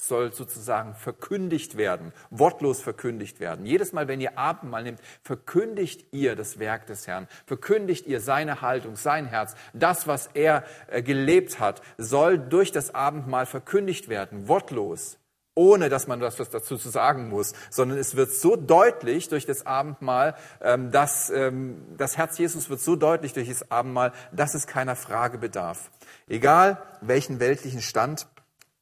soll 0.07 0.33
sozusagen 0.33 0.95
verkündigt 0.95 1.77
werden, 1.77 2.13
wortlos 2.31 2.81
verkündigt 2.81 3.41
werden. 3.41 3.67
Jedes 3.67 3.93
Mal, 3.93 4.09
wenn 4.09 4.21
ihr 4.21 4.39
Abendmahl 4.39 4.83
nehmt, 4.83 5.01
verkündigt 5.23 6.07
ihr 6.13 6.37
das 6.37 6.59
Werk 6.59 6.87
des 6.87 7.07
Herrn, 7.07 7.29
verkündigt 7.47 8.07
ihr 8.07 8.21
seine 8.21 8.63
Haltung, 8.63 8.97
sein 8.97 9.27
Herz, 9.27 9.55
das, 9.73 10.07
was 10.07 10.29
er 10.35 10.65
äh, 10.89 11.03
gelebt 11.03 11.61
hat, 11.61 11.83
soll 11.99 12.39
durch 12.39 12.73
das 12.73 12.95
Abendmahl 12.95 13.47
verkündigt 13.47 14.09
werden, 14.09 14.49
wortlos, 14.49 15.19
ohne 15.61 15.91
dass 15.91 16.07
man 16.07 16.21
das 16.21 16.39
was 16.39 16.49
dazu 16.49 16.79
zu 16.79 16.89
sagen 16.89 17.29
muss, 17.29 17.53
sondern 17.69 17.99
es 17.99 18.17
wird 18.17 18.33
so 18.33 18.57
deutlich 18.57 19.29
durch 19.29 19.45
das 19.45 19.67
Abendmahl, 19.67 20.35
ähm, 20.63 20.91
dass 20.91 21.29
ähm, 21.29 21.83
das 21.99 22.17
Herz 22.17 22.39
Jesus 22.39 22.71
wird 22.71 22.81
so 22.81 22.97
deutlich 22.97 23.35
durch 23.35 23.51
das 23.51 23.71
Abendmahl, 23.71 24.15
dass 24.33 24.55
es 24.55 24.67
keiner 24.67 24.97
Frage 24.97 25.37
bedarf. 25.37 25.91
Egal 26.29 26.83
welchen 27.03 27.41
weltlichen 27.41 27.83
Stand 27.83 28.27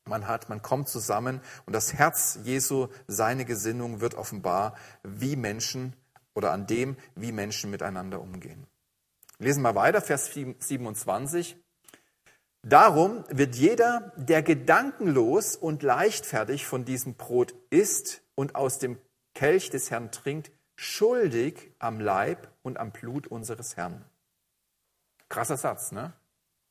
man 0.04 0.28
hat, 0.28 0.48
man 0.48 0.62
kommt 0.62 0.88
zusammen 0.88 1.40
und 1.66 1.72
das 1.72 1.94
Herz 1.94 2.38
Jesu, 2.44 2.86
seine 3.08 3.44
Gesinnung 3.44 4.00
wird 4.00 4.14
offenbar, 4.14 4.76
wie 5.02 5.34
Menschen 5.34 5.94
oder 6.32 6.52
an 6.52 6.68
dem, 6.68 6.96
wie 7.16 7.32
Menschen 7.32 7.72
miteinander 7.72 8.20
umgehen. 8.20 8.68
Lesen 9.40 9.62
wir 9.62 9.74
weiter, 9.74 10.00
Vers 10.00 10.32
27. 10.32 11.56
Darum 12.62 13.24
wird 13.28 13.54
jeder, 13.54 14.12
der 14.16 14.42
gedankenlos 14.42 15.56
und 15.56 15.82
leichtfertig 15.82 16.66
von 16.66 16.84
diesem 16.84 17.14
Brot 17.14 17.54
isst 17.70 18.22
und 18.34 18.56
aus 18.56 18.78
dem 18.78 18.98
Kelch 19.34 19.70
des 19.70 19.90
Herrn 19.90 20.10
trinkt, 20.10 20.50
schuldig 20.76 21.72
am 21.78 22.00
Leib 22.00 22.52
und 22.62 22.78
am 22.78 22.90
Blut 22.90 23.26
unseres 23.26 23.76
Herrn. 23.76 24.04
Krasser 25.28 25.56
Satz, 25.56 25.92
ne? 25.92 26.12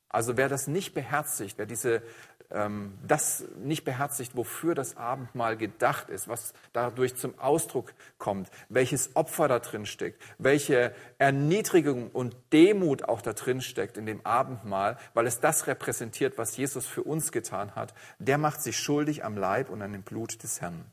Also 0.08 0.36
wer 0.36 0.48
das 0.48 0.66
nicht 0.66 0.94
beherzigt, 0.94 1.58
wer 1.58 1.66
diese 1.66 2.02
ähm, 2.50 2.96
das 3.06 3.44
nicht 3.58 3.84
beherzigt, 3.84 4.34
wofür 4.34 4.74
das 4.74 4.96
Abendmahl 4.96 5.56
gedacht 5.56 6.08
ist, 6.08 6.28
was 6.28 6.54
dadurch 6.72 7.14
zum 7.16 7.38
Ausdruck 7.38 7.92
kommt, 8.16 8.50
welches 8.68 9.14
Opfer 9.16 9.48
da 9.48 9.58
drin 9.58 9.86
steckt, 9.86 10.22
welche 10.38 10.94
Erniedrigung 11.18 12.10
und 12.10 12.36
Demut 12.52 13.04
auch 13.04 13.20
da 13.20 13.34
drin 13.34 13.60
steckt 13.60 13.96
in 13.96 14.06
dem 14.06 14.24
Abendmahl, 14.24 14.96
weil 15.14 15.26
es 15.26 15.40
das 15.40 15.66
repräsentiert, 15.66 16.38
was 16.38 16.56
Jesus 16.56 16.86
für 16.86 17.02
uns 17.02 17.32
getan 17.32 17.74
hat, 17.74 17.94
der 18.18 18.38
macht 18.38 18.62
sich 18.62 18.78
schuldig 18.78 19.24
am 19.24 19.36
Leib 19.36 19.68
und 19.68 19.82
an 19.82 19.92
dem 19.92 20.02
Blut 20.02 20.42
des 20.42 20.60
Herrn. 20.60 20.86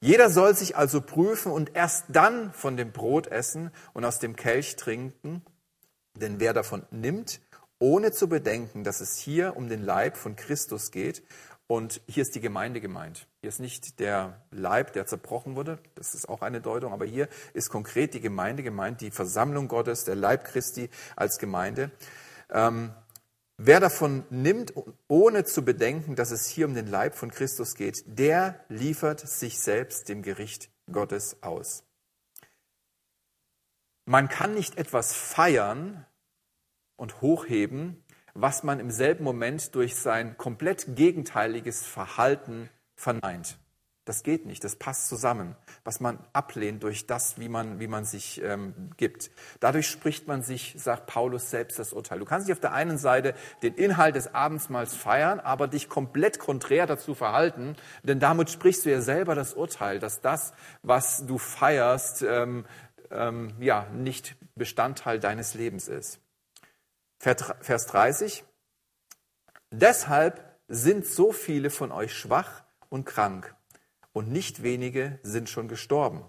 Jeder 0.00 0.30
soll 0.30 0.54
sich 0.54 0.76
also 0.76 1.00
prüfen 1.00 1.52
und 1.52 1.74
erst 1.74 2.06
dann 2.08 2.52
von 2.52 2.76
dem 2.76 2.92
Brot 2.92 3.26
essen 3.26 3.70
und 3.92 4.04
aus 4.04 4.18
dem 4.18 4.36
Kelch 4.36 4.76
trinken, 4.76 5.42
denn 6.14 6.40
wer 6.40 6.52
davon 6.52 6.86
nimmt 6.90 7.40
ohne 7.84 8.12
zu 8.12 8.30
bedenken, 8.30 8.82
dass 8.82 9.02
es 9.02 9.18
hier 9.18 9.56
um 9.56 9.68
den 9.68 9.82
Leib 9.82 10.16
von 10.16 10.36
Christus 10.36 10.90
geht. 10.90 11.22
Und 11.66 12.00
hier 12.06 12.22
ist 12.22 12.34
die 12.34 12.40
Gemeinde 12.40 12.80
gemeint. 12.80 13.26
Hier 13.42 13.50
ist 13.50 13.60
nicht 13.60 14.00
der 14.00 14.40
Leib, 14.50 14.94
der 14.94 15.06
zerbrochen 15.06 15.54
wurde, 15.54 15.78
das 15.94 16.14
ist 16.14 16.26
auch 16.26 16.40
eine 16.40 16.62
Deutung, 16.62 16.94
aber 16.94 17.04
hier 17.04 17.28
ist 17.52 17.68
konkret 17.68 18.14
die 18.14 18.22
Gemeinde 18.22 18.62
gemeint, 18.62 19.02
die 19.02 19.10
Versammlung 19.10 19.68
Gottes, 19.68 20.04
der 20.04 20.14
Leib 20.14 20.44
Christi 20.44 20.88
als 21.14 21.38
Gemeinde. 21.38 21.90
Ähm, 22.50 22.94
wer 23.58 23.80
davon 23.80 24.24
nimmt, 24.30 24.72
ohne 25.06 25.44
zu 25.44 25.62
bedenken, 25.62 26.16
dass 26.16 26.30
es 26.30 26.46
hier 26.46 26.66
um 26.66 26.74
den 26.74 26.86
Leib 26.86 27.14
von 27.14 27.30
Christus 27.30 27.74
geht, 27.74 28.02
der 28.06 28.60
liefert 28.70 29.20
sich 29.20 29.58
selbst 29.58 30.08
dem 30.08 30.22
Gericht 30.22 30.70
Gottes 30.90 31.42
aus. 31.42 31.84
Man 34.06 34.30
kann 34.30 34.54
nicht 34.54 34.78
etwas 34.78 35.14
feiern, 35.14 36.06
und 36.96 37.20
hochheben, 37.20 38.02
was 38.34 38.62
man 38.62 38.80
im 38.80 38.90
selben 38.90 39.24
Moment 39.24 39.74
durch 39.74 39.96
sein 39.96 40.36
komplett 40.36 40.96
gegenteiliges 40.96 41.86
Verhalten 41.86 42.68
verneint. 42.96 43.58
Das 44.04 44.22
geht 44.22 44.44
nicht, 44.44 44.62
das 44.64 44.76
passt 44.76 45.08
zusammen, 45.08 45.56
was 45.82 45.98
man 45.98 46.18
ablehnt 46.34 46.82
durch 46.82 47.06
das, 47.06 47.38
wie 47.38 47.48
man, 47.48 47.80
wie 47.80 47.86
man 47.86 48.04
sich 48.04 48.42
ähm, 48.42 48.90
gibt. 48.98 49.30
Dadurch 49.60 49.88
spricht 49.88 50.28
man 50.28 50.42
sich, 50.42 50.74
sagt 50.76 51.06
Paulus 51.06 51.48
selbst, 51.48 51.78
das 51.78 51.94
Urteil. 51.94 52.18
Du 52.18 52.26
kannst 52.26 52.46
dich 52.46 52.52
auf 52.52 52.60
der 52.60 52.74
einen 52.74 52.98
Seite 52.98 53.32
den 53.62 53.74
Inhalt 53.74 54.14
des 54.14 54.34
Abendsmahls 54.34 54.94
feiern, 54.94 55.40
aber 55.40 55.68
dich 55.68 55.88
komplett 55.88 56.38
konträr 56.38 56.86
dazu 56.86 57.14
verhalten, 57.14 57.76
denn 58.02 58.20
damit 58.20 58.50
sprichst 58.50 58.84
du 58.84 58.90
ja 58.90 59.00
selber 59.00 59.34
das 59.34 59.54
Urteil, 59.54 60.00
dass 60.00 60.20
das, 60.20 60.52
was 60.82 61.24
du 61.24 61.38
feierst, 61.38 62.22
ähm, 62.28 62.66
ähm, 63.10 63.54
ja, 63.58 63.86
nicht 63.94 64.36
Bestandteil 64.54 65.18
deines 65.18 65.54
Lebens 65.54 65.88
ist. 65.88 66.20
Vers 67.24 67.86
30. 67.86 68.44
Deshalb 69.70 70.58
sind 70.68 71.06
so 71.06 71.32
viele 71.32 71.70
von 71.70 71.90
euch 71.90 72.14
schwach 72.14 72.64
und 72.90 73.06
krank 73.06 73.54
und 74.12 74.30
nicht 74.30 74.62
wenige 74.62 75.18
sind 75.22 75.48
schon 75.48 75.66
gestorben. 75.66 76.28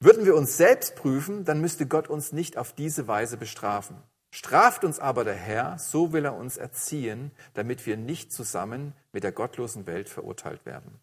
Würden 0.00 0.24
wir 0.24 0.34
uns 0.34 0.56
selbst 0.56 0.96
prüfen, 0.96 1.44
dann 1.44 1.60
müsste 1.60 1.86
Gott 1.86 2.08
uns 2.08 2.32
nicht 2.32 2.56
auf 2.58 2.72
diese 2.72 3.06
Weise 3.06 3.36
bestrafen. 3.36 4.02
Straft 4.32 4.82
uns 4.82 4.98
aber 4.98 5.22
der 5.22 5.34
Herr, 5.34 5.78
so 5.78 6.12
will 6.12 6.24
er 6.24 6.34
uns 6.34 6.56
erziehen, 6.56 7.30
damit 7.54 7.86
wir 7.86 7.96
nicht 7.96 8.32
zusammen 8.32 8.92
mit 9.12 9.22
der 9.22 9.30
gottlosen 9.30 9.86
Welt 9.86 10.08
verurteilt 10.08 10.66
werden. 10.66 10.98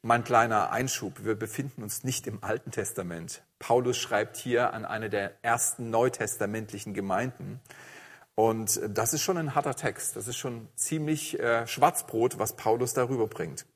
Mein 0.00 0.24
kleiner 0.24 0.70
Einschub, 0.70 1.24
wir 1.24 1.34
befinden 1.34 1.82
uns 1.82 2.04
nicht 2.04 2.26
im 2.26 2.42
Alten 2.42 2.70
Testament. 2.70 3.42
Paulus 3.60 3.98
schreibt 3.98 4.36
hier 4.36 4.72
an 4.74 4.84
eine 4.84 5.08
der 5.08 5.34
ersten 5.42 5.90
neutestamentlichen 5.90 6.94
Gemeinden. 6.94 7.60
Und 8.34 8.80
das 8.88 9.12
ist 9.12 9.22
schon 9.22 9.36
ein 9.36 9.54
harter 9.54 9.76
Text. 9.76 10.16
Das 10.16 10.26
ist 10.26 10.38
schon 10.38 10.66
ziemlich 10.74 11.38
äh, 11.38 11.66
Schwarzbrot, 11.66 12.38
was 12.38 12.56
Paulus 12.56 12.94
darüber 12.94 13.28
bringt. 13.28 13.66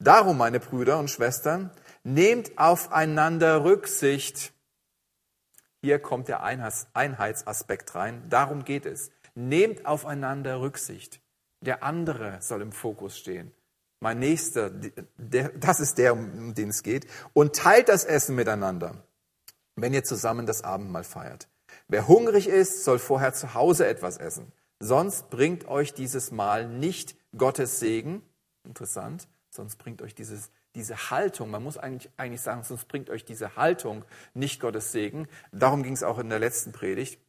Darum, 0.00 0.36
meine 0.38 0.60
Brüder 0.60 0.98
und 0.98 1.08
Schwestern, 1.08 1.70
nehmt 2.02 2.58
aufeinander 2.58 3.64
Rücksicht. 3.64 4.52
Hier 5.80 6.00
kommt 6.00 6.26
der 6.28 6.42
Einheitsaspekt 6.42 7.94
rein. 7.94 8.24
Darum 8.28 8.64
geht 8.64 8.86
es. 8.86 9.10
Nehmt 9.36 9.86
aufeinander 9.86 10.60
Rücksicht. 10.60 11.20
Der 11.60 11.84
andere 11.84 12.38
soll 12.40 12.62
im 12.62 12.72
Fokus 12.72 13.16
stehen. 13.16 13.52
Mein 14.00 14.18
Nächster, 14.18 14.70
das 15.16 15.80
ist 15.80 15.98
der, 15.98 16.12
um 16.12 16.54
den 16.54 16.70
es 16.70 16.82
geht. 16.82 17.06
Und 17.32 17.54
teilt 17.54 17.88
das 17.88 18.04
Essen 18.04 18.34
miteinander, 18.36 19.04
wenn 19.82 19.94
ihr 19.94 20.04
zusammen 20.04 20.46
das 20.46 20.62
Abendmahl 20.62 21.04
feiert. 21.04 21.48
Wer 21.88 22.08
hungrig 22.08 22.48
ist, 22.48 22.84
soll 22.84 22.98
vorher 22.98 23.34
zu 23.34 23.54
Hause 23.54 23.86
etwas 23.86 24.16
essen. 24.18 24.52
Sonst 24.80 25.30
bringt 25.30 25.66
euch 25.66 25.94
dieses 25.94 26.30
Mahl 26.30 26.68
nicht 26.68 27.16
Gottes 27.36 27.80
Segen. 27.80 28.22
Interessant. 28.64 29.28
Sonst 29.50 29.76
bringt 29.76 30.02
euch 30.02 30.14
dieses, 30.14 30.50
diese 30.74 31.10
Haltung, 31.10 31.50
man 31.50 31.62
muss 31.62 31.78
eigentlich, 31.78 32.12
eigentlich 32.16 32.42
sagen, 32.42 32.62
sonst 32.62 32.86
bringt 32.86 33.10
euch 33.10 33.24
diese 33.24 33.56
Haltung 33.56 34.04
nicht 34.34 34.60
Gottes 34.60 34.92
Segen. 34.92 35.26
Darum 35.52 35.82
ging 35.82 35.94
es 35.94 36.02
auch 36.02 36.18
in 36.18 36.28
der 36.28 36.38
letzten 36.38 36.72
Predigt. 36.72 37.20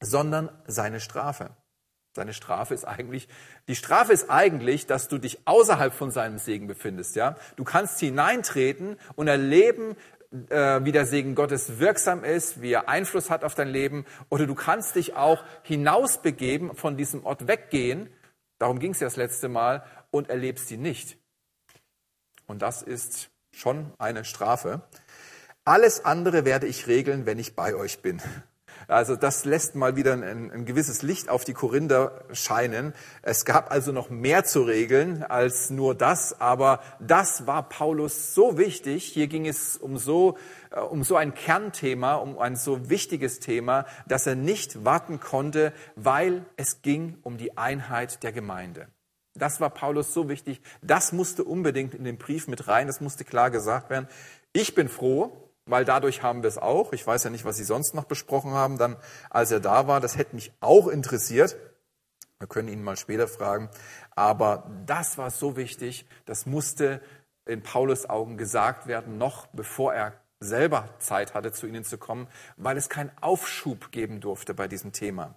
Sondern 0.00 0.50
seine 0.66 0.98
Strafe. 0.98 1.50
Seine 2.14 2.34
Strafe 2.34 2.74
ist 2.74 2.84
eigentlich, 2.84 3.28
die 3.68 3.76
Strafe 3.76 4.12
ist 4.12 4.28
eigentlich, 4.28 4.86
dass 4.86 5.08
du 5.08 5.16
dich 5.16 5.46
außerhalb 5.46 5.94
von 5.94 6.10
seinem 6.10 6.38
Segen 6.38 6.66
befindest, 6.66 7.16
ja. 7.16 7.36
Du 7.56 7.64
kannst 7.64 8.00
hineintreten 8.00 8.98
und 9.14 9.28
erleben, 9.28 9.96
äh, 10.48 10.84
wie 10.84 10.92
der 10.92 11.06
Segen 11.06 11.34
Gottes 11.34 11.78
wirksam 11.78 12.24
ist, 12.24 12.62
wie 12.62 12.72
er 12.72 12.88
Einfluss 12.88 13.30
hat 13.30 13.44
auf 13.44 13.54
dein 13.54 13.68
Leben, 13.68 14.06
oder 14.28 14.46
du 14.46 14.54
kannst 14.54 14.96
dich 14.96 15.14
auch 15.14 15.44
hinausbegeben, 15.62 16.74
von 16.74 16.96
diesem 16.96 17.24
Ort 17.24 17.46
weggehen, 17.46 18.08
darum 18.58 18.78
ging 18.78 18.92
es 18.92 19.00
ja 19.00 19.06
das 19.06 19.16
letzte 19.16 19.48
Mal, 19.48 19.84
und 20.10 20.30
erlebst 20.30 20.70
ihn 20.70 20.82
nicht. 20.82 21.18
Und 22.46 22.62
das 22.62 22.82
ist 22.82 23.30
schon 23.50 23.92
eine 23.98 24.24
Strafe. 24.24 24.82
Alles 25.64 26.04
andere 26.04 26.44
werde 26.44 26.66
ich 26.66 26.86
regeln, 26.86 27.24
wenn 27.26 27.38
ich 27.38 27.54
bei 27.54 27.74
euch 27.74 28.02
bin. 28.02 28.20
Also 28.88 29.16
das 29.16 29.44
lässt 29.44 29.74
mal 29.74 29.96
wieder 29.96 30.12
ein, 30.12 30.50
ein, 30.50 30.64
gewisses 30.64 31.02
Licht 31.02 31.28
auf 31.28 31.44
die 31.44 31.52
Korinther 31.52 32.24
scheinen. 32.32 32.94
Es 33.22 33.44
gab 33.44 33.70
also 33.70 33.92
noch 33.92 34.10
mehr 34.10 34.44
zu 34.44 34.62
regeln 34.62 35.22
als 35.22 35.70
nur 35.70 35.94
das, 35.94 36.40
aber 36.40 36.80
das 37.00 37.46
war 37.46 37.68
Paulus 37.68 38.34
so 38.34 38.58
wichtig. 38.58 39.04
Hier 39.04 39.28
ging 39.28 39.46
es 39.46 39.76
um 39.76 39.98
so, 39.98 40.36
äh, 40.70 40.80
um 40.80 41.04
so 41.04 41.16
ein 41.16 41.34
Kernthema, 41.34 42.14
um 42.14 42.38
ein 42.38 42.56
so 42.56 42.90
wichtiges 42.90 43.40
Thema, 43.40 43.86
dass 44.06 44.26
er 44.26 44.34
nicht 44.34 44.84
warten 44.84 45.20
konnte, 45.20 45.72
weil 45.96 46.44
es 46.56 46.82
ging 46.82 47.18
um 47.22 47.38
die 47.38 47.56
Einheit 47.56 48.22
der 48.22 48.32
Gemeinde. 48.32 48.88
Das 49.34 49.60
war 49.60 49.70
Paulus 49.70 50.12
so 50.12 50.28
wichtig. 50.28 50.60
Das 50.82 51.12
musste 51.12 51.44
unbedingt 51.44 51.94
in 51.94 52.04
den 52.04 52.18
Brief 52.18 52.48
mit 52.48 52.68
rein. 52.68 52.86
Das 52.86 53.00
musste 53.00 53.24
klar 53.24 53.50
gesagt 53.50 53.88
werden. 53.88 54.08
Ich 54.52 54.74
bin 54.74 54.88
froh, 54.88 55.41
weil 55.66 55.84
dadurch 55.84 56.22
haben 56.22 56.42
wir 56.42 56.48
es 56.48 56.58
auch. 56.58 56.92
Ich 56.92 57.06
weiß 57.06 57.24
ja 57.24 57.30
nicht, 57.30 57.44
was 57.44 57.56
Sie 57.56 57.64
sonst 57.64 57.94
noch 57.94 58.04
besprochen 58.04 58.52
haben, 58.52 58.78
dann 58.78 58.96
als 59.30 59.50
er 59.50 59.60
da 59.60 59.86
war. 59.86 60.00
Das 60.00 60.16
hätte 60.16 60.34
mich 60.34 60.52
auch 60.60 60.88
interessiert. 60.88 61.56
Wir 62.38 62.48
können 62.48 62.68
ihn 62.68 62.82
mal 62.82 62.96
später 62.96 63.28
fragen. 63.28 63.70
Aber 64.16 64.70
das 64.86 65.18
war 65.18 65.30
so 65.30 65.56
wichtig, 65.56 66.06
das 66.24 66.46
musste 66.46 67.00
in 67.46 67.62
Paulus 67.62 68.08
Augen 68.08 68.36
gesagt 68.36 68.86
werden, 68.86 69.18
noch 69.18 69.46
bevor 69.48 69.94
er 69.94 70.14
selber 70.40 70.88
Zeit 70.98 71.34
hatte, 71.34 71.52
zu 71.52 71.66
ihnen 71.66 71.84
zu 71.84 71.98
kommen, 71.98 72.26
weil 72.56 72.76
es 72.76 72.88
keinen 72.88 73.12
Aufschub 73.20 73.92
geben 73.92 74.20
durfte 74.20 74.54
bei 74.54 74.68
diesem 74.68 74.92
Thema. 74.92 75.34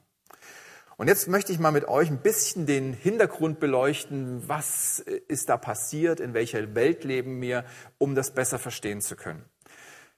Und 0.98 1.10
jetzt 1.10 1.28
möchte 1.28 1.52
ich 1.52 1.60
mal 1.60 1.72
mit 1.72 1.88
euch 1.88 2.10
ein 2.10 2.22
bisschen 2.22 2.66
den 2.66 2.94
Hintergrund 2.94 3.60
beleuchten, 3.60 4.48
was 4.48 5.00
ist 5.00 5.50
da 5.50 5.58
passiert, 5.58 6.20
in 6.20 6.34
welcher 6.34 6.74
Welt 6.74 7.04
leben 7.04 7.42
wir, 7.42 7.66
um 7.98 8.16
das 8.16 8.32
besser 8.32 8.60
verstehen 8.60 9.02
zu 9.02 9.16
können. 9.16 9.44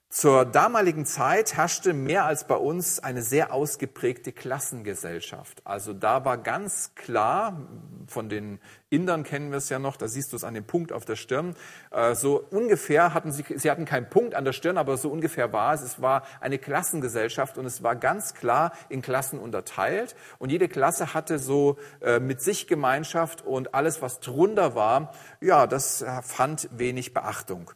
Zur 0.09 0.45
damaligen 0.45 1.05
Zeit 1.05 1.57
herrschte 1.57 1.93
mehr 1.93 2.23
als 2.23 2.47
bei 2.47 2.55
uns 2.55 2.99
eine 2.99 3.21
sehr 3.21 3.51
ausgeprägte 3.51 4.31
Klassengesellschaft. 4.31 5.61
Also 5.65 5.91
da 5.91 6.23
war 6.23 6.37
ganz 6.37 6.95
klar, 6.95 7.67
von 8.07 8.29
den 8.29 8.59
Indern 8.89 9.23
kennen 9.23 9.51
wir 9.51 9.57
es 9.57 9.67
ja 9.67 9.79
noch, 9.79 9.97
da 9.97 10.07
siehst 10.07 10.31
du 10.31 10.37
es 10.37 10.45
an 10.45 10.53
dem 10.53 10.63
Punkt 10.63 10.93
auf 10.93 11.03
der 11.03 11.17
Stirn, 11.17 11.55
äh, 11.91 12.15
so 12.15 12.41
ungefähr 12.51 13.13
hatten 13.13 13.33
sie, 13.33 13.43
sie 13.57 13.69
hatten 13.69 13.83
keinen 13.83 14.09
Punkt 14.09 14.33
an 14.33 14.45
der 14.45 14.53
Stirn, 14.53 14.77
aber 14.77 14.95
so 14.95 15.09
ungefähr 15.09 15.51
war 15.51 15.73
es, 15.73 15.81
es 15.81 16.01
war 16.01 16.23
eine 16.39 16.57
Klassengesellschaft 16.57 17.57
und 17.57 17.65
es 17.65 17.83
war 17.83 17.97
ganz 17.97 18.33
klar 18.33 18.71
in 18.87 19.01
Klassen 19.01 19.39
unterteilt 19.39 20.15
und 20.39 20.51
jede 20.53 20.69
Klasse 20.69 21.13
hatte 21.13 21.37
so 21.37 21.77
äh, 21.99 22.21
mit 22.21 22.41
sich 22.41 22.67
Gemeinschaft 22.67 23.45
und 23.45 23.75
alles, 23.75 24.01
was 24.01 24.21
drunter 24.21 24.73
war, 24.73 25.13
ja, 25.41 25.67
das 25.67 26.03
fand 26.23 26.69
wenig 26.71 27.13
Beachtung. 27.13 27.71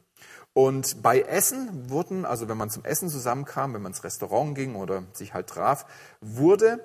Und 0.54 1.02
bei 1.02 1.22
Essen 1.22 1.90
wurden, 1.90 2.26
also 2.26 2.50
wenn 2.50 2.58
man 2.58 2.70
zum 2.70 2.84
Essen 2.84 3.10
zusammenkam, 3.10 3.74
wenn 3.74 3.82
man 3.82 3.94
ins 3.94 4.04
Restaurant 4.04 4.56
ging 4.56 4.76
oder 4.76 5.04
sich 5.14 5.34
halt 5.34 5.48
traf, 5.48 5.86
wurde, 6.20 6.80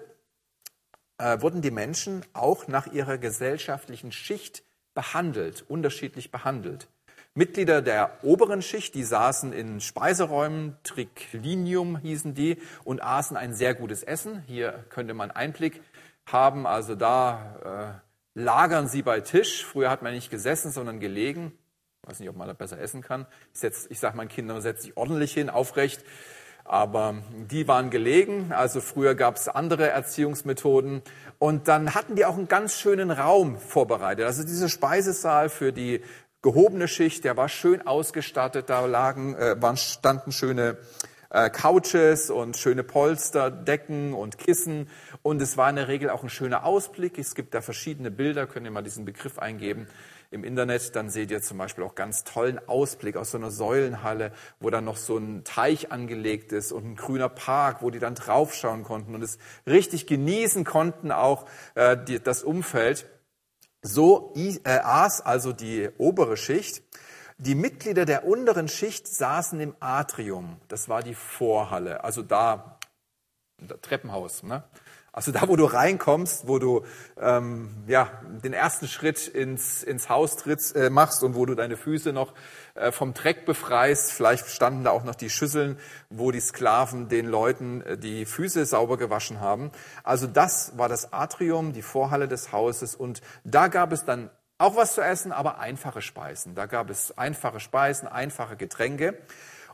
äh, 1.18 1.40
wurden 1.40 1.62
die 1.62 1.70
Menschen 1.70 2.24
auch 2.32 2.68
nach 2.68 2.86
ihrer 2.86 3.18
gesellschaftlichen 3.18 4.12
Schicht 4.12 4.62
behandelt, 4.94 5.64
unterschiedlich 5.68 6.30
behandelt. 6.30 6.88
Mitglieder 7.34 7.82
der 7.82 8.24
oberen 8.24 8.62
Schicht, 8.62 8.94
die 8.94 9.04
saßen 9.04 9.52
in 9.52 9.80
Speiseräumen, 9.80 10.78
Triclinium 10.84 11.98
hießen 11.98 12.34
die, 12.34 12.58
und 12.84 13.02
aßen 13.02 13.36
ein 13.36 13.54
sehr 13.54 13.74
gutes 13.74 14.02
Essen. 14.02 14.42
Hier 14.46 14.84
könnte 14.88 15.12
man 15.12 15.30
Einblick 15.30 15.82
haben, 16.24 16.66
also 16.66 16.94
da 16.94 18.00
äh, 18.34 18.40
lagern 18.40 18.88
sie 18.88 19.02
bei 19.02 19.20
Tisch. 19.20 19.66
Früher 19.66 19.90
hat 19.90 20.02
man 20.02 20.14
nicht 20.14 20.30
gesessen, 20.30 20.70
sondern 20.70 20.98
gelegen. 20.98 21.52
Weiß 22.06 22.20
nicht, 22.20 22.28
ob 22.28 22.36
man 22.36 22.46
da 22.46 22.54
besser 22.54 22.78
essen 22.78 23.02
kann. 23.02 23.26
Ich, 23.52 23.60
setz, 23.60 23.86
ich 23.90 23.98
sage 23.98 24.16
meinen 24.16 24.28
Kindern, 24.28 24.60
setz 24.62 24.82
dich 24.82 24.96
ordentlich 24.96 25.34
hin, 25.34 25.50
aufrecht. 25.50 26.04
Aber 26.64 27.16
die 27.50 27.66
waren 27.66 27.90
gelegen. 27.90 28.52
Also 28.52 28.80
früher 28.80 29.16
gab 29.16 29.36
es 29.36 29.48
andere 29.48 29.88
Erziehungsmethoden. 29.88 31.02
Und 31.38 31.68
dann 31.68 31.94
hatten 31.94 32.14
die 32.14 32.24
auch 32.24 32.36
einen 32.36 32.48
ganz 32.48 32.74
schönen 32.78 33.10
Raum 33.10 33.58
vorbereitet. 33.58 34.24
Also 34.24 34.44
dieser 34.44 34.68
Speisesaal 34.68 35.48
für 35.48 35.72
die 35.72 36.00
gehobene 36.42 36.86
Schicht, 36.86 37.24
der 37.24 37.36
war 37.36 37.48
schön 37.48 37.84
ausgestattet. 37.84 38.70
Da 38.70 38.86
lagen, 38.86 39.34
äh, 39.34 39.60
waren, 39.60 39.76
standen 39.76 40.30
schöne 40.30 40.78
äh, 41.30 41.50
Couches 41.50 42.30
und 42.30 42.56
schöne 42.56 42.84
Polster, 42.84 43.50
Decken 43.50 44.14
und 44.14 44.38
Kissen. 44.38 44.88
Und 45.22 45.42
es 45.42 45.56
war 45.56 45.70
in 45.70 45.76
der 45.76 45.88
Regel 45.88 46.10
auch 46.10 46.22
ein 46.22 46.30
schöner 46.30 46.64
Ausblick. 46.64 47.18
Es 47.18 47.34
gibt 47.34 47.52
da 47.54 47.62
verschiedene 47.62 48.12
Bilder, 48.12 48.46
könnt 48.46 48.64
ihr 48.64 48.72
mal 48.72 48.82
diesen 48.82 49.04
Begriff 49.04 49.40
eingeben 49.40 49.88
im 50.30 50.44
Internet, 50.44 50.96
dann 50.96 51.10
seht 51.10 51.30
ihr 51.30 51.42
zum 51.42 51.58
Beispiel 51.58 51.84
auch 51.84 51.94
ganz 51.94 52.24
tollen 52.24 52.60
Ausblick 52.68 53.16
aus 53.16 53.30
so 53.30 53.38
einer 53.38 53.50
Säulenhalle, 53.50 54.32
wo 54.60 54.70
dann 54.70 54.84
noch 54.84 54.96
so 54.96 55.16
ein 55.16 55.44
Teich 55.44 55.92
angelegt 55.92 56.52
ist 56.52 56.72
und 56.72 56.84
ein 56.84 56.96
grüner 56.96 57.28
Park, 57.28 57.82
wo 57.82 57.90
die 57.90 57.98
dann 57.98 58.14
draufschauen 58.14 58.82
konnten 58.82 59.14
und 59.14 59.22
es 59.22 59.38
richtig 59.66 60.06
genießen 60.06 60.64
konnten, 60.64 61.12
auch 61.12 61.46
äh, 61.74 61.96
die, 61.96 62.20
das 62.22 62.42
Umfeld. 62.42 63.06
So 63.82 64.34
äh, 64.36 64.60
aß 64.64 65.20
also 65.20 65.52
die 65.52 65.90
obere 65.98 66.36
Schicht. 66.36 66.82
Die 67.38 67.54
Mitglieder 67.54 68.06
der 68.06 68.26
unteren 68.26 68.66
Schicht 68.66 69.06
saßen 69.06 69.60
im 69.60 69.76
Atrium. 69.78 70.56
Das 70.68 70.88
war 70.88 71.02
die 71.02 71.14
Vorhalle, 71.14 72.02
also 72.02 72.22
da, 72.22 72.75
Treppenhaus. 73.82 74.42
Ne? 74.42 74.62
Also 75.16 75.32
da, 75.32 75.48
wo 75.48 75.56
du 75.56 75.64
reinkommst, 75.64 76.46
wo 76.46 76.58
du 76.58 76.84
ähm, 77.18 77.70
ja, 77.86 78.10
den 78.44 78.52
ersten 78.52 78.86
Schritt 78.86 79.26
ins, 79.26 79.82
ins 79.82 80.10
Haus 80.10 80.36
trittst, 80.36 80.76
äh, 80.76 80.90
machst 80.90 81.24
und 81.24 81.34
wo 81.34 81.46
du 81.46 81.54
deine 81.54 81.78
Füße 81.78 82.12
noch 82.12 82.34
äh, 82.74 82.92
vom 82.92 83.14
Dreck 83.14 83.46
befreist. 83.46 84.12
Vielleicht 84.12 84.46
standen 84.48 84.84
da 84.84 84.90
auch 84.90 85.04
noch 85.04 85.14
die 85.14 85.30
Schüsseln, 85.30 85.78
wo 86.10 86.32
die 86.32 86.40
Sklaven 86.40 87.08
den 87.08 87.24
Leuten 87.24 87.80
äh, 87.80 87.96
die 87.96 88.26
Füße 88.26 88.66
sauber 88.66 88.98
gewaschen 88.98 89.40
haben. 89.40 89.70
Also 90.04 90.26
das 90.26 90.76
war 90.76 90.90
das 90.90 91.14
Atrium, 91.14 91.72
die 91.72 91.80
Vorhalle 91.80 92.28
des 92.28 92.52
Hauses. 92.52 92.94
Und 92.94 93.22
da 93.42 93.68
gab 93.68 93.92
es 93.92 94.04
dann 94.04 94.28
auch 94.58 94.76
was 94.76 94.92
zu 94.92 95.00
essen, 95.00 95.32
aber 95.32 95.60
einfache 95.60 96.02
Speisen. 96.02 96.54
Da 96.54 96.66
gab 96.66 96.90
es 96.90 97.16
einfache 97.16 97.60
Speisen, 97.60 98.06
einfache 98.06 98.56
Getränke. 98.56 99.16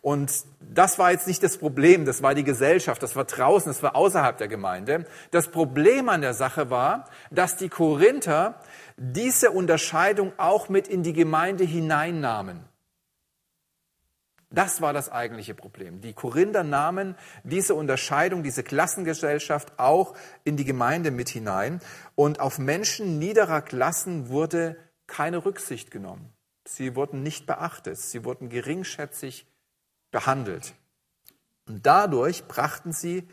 Und 0.02 0.32
das 0.60 0.98
war 0.98 1.12
jetzt 1.12 1.28
nicht 1.28 1.44
das 1.44 1.56
Problem, 1.56 2.04
das 2.04 2.22
war 2.22 2.34
die 2.34 2.42
Gesellschaft, 2.42 3.02
das 3.04 3.14
war 3.14 3.24
draußen, 3.24 3.70
das 3.70 3.84
war 3.84 3.94
außerhalb 3.94 4.36
der 4.36 4.48
Gemeinde. 4.48 5.06
Das 5.30 5.48
Problem 5.48 6.08
an 6.08 6.22
der 6.22 6.34
Sache 6.34 6.70
war, 6.70 7.08
dass 7.30 7.56
die 7.56 7.68
Korinther 7.68 8.60
diese 8.96 9.52
Unterscheidung 9.52 10.32
auch 10.38 10.68
mit 10.68 10.88
in 10.88 11.04
die 11.04 11.12
Gemeinde 11.12 11.62
hineinnahmen. 11.62 12.64
Das 14.50 14.82
war 14.82 14.92
das 14.92 15.10
eigentliche 15.10 15.54
Problem. 15.54 16.00
Die 16.00 16.12
Korinther 16.12 16.64
nahmen 16.64 17.14
diese 17.44 17.76
Unterscheidung, 17.76 18.42
diese 18.42 18.64
Klassengesellschaft 18.64 19.78
auch 19.78 20.14
in 20.42 20.56
die 20.56 20.64
Gemeinde 20.64 21.12
mit 21.12 21.28
hinein 21.28 21.80
und 22.16 22.40
auf 22.40 22.58
Menschen 22.58 23.20
niederer 23.20 23.62
Klassen 23.62 24.28
wurde 24.28 24.76
keine 25.06 25.44
Rücksicht 25.44 25.92
genommen. 25.92 26.32
Sie 26.66 26.96
wurden 26.96 27.22
nicht 27.22 27.46
beachtet, 27.46 27.98
sie 27.98 28.24
wurden 28.24 28.48
geringschätzig 28.48 29.46
behandelt. 30.12 30.74
Und 31.66 31.84
dadurch 31.84 32.44
brachten 32.44 32.92
sie 32.92 33.26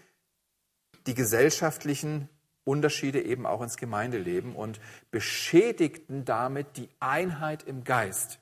die 1.06 1.14
gesellschaftlichen 1.14 2.30
Unterschiede 2.64 3.22
eben 3.22 3.46
auch 3.46 3.62
ins 3.62 3.78
Gemeindeleben 3.78 4.56
und 4.56 4.80
beschädigten 5.12 6.26
damit 6.26 6.78
die 6.78 6.90
Einheit 7.00 7.64
im 7.64 7.84
Geist. 7.84 8.40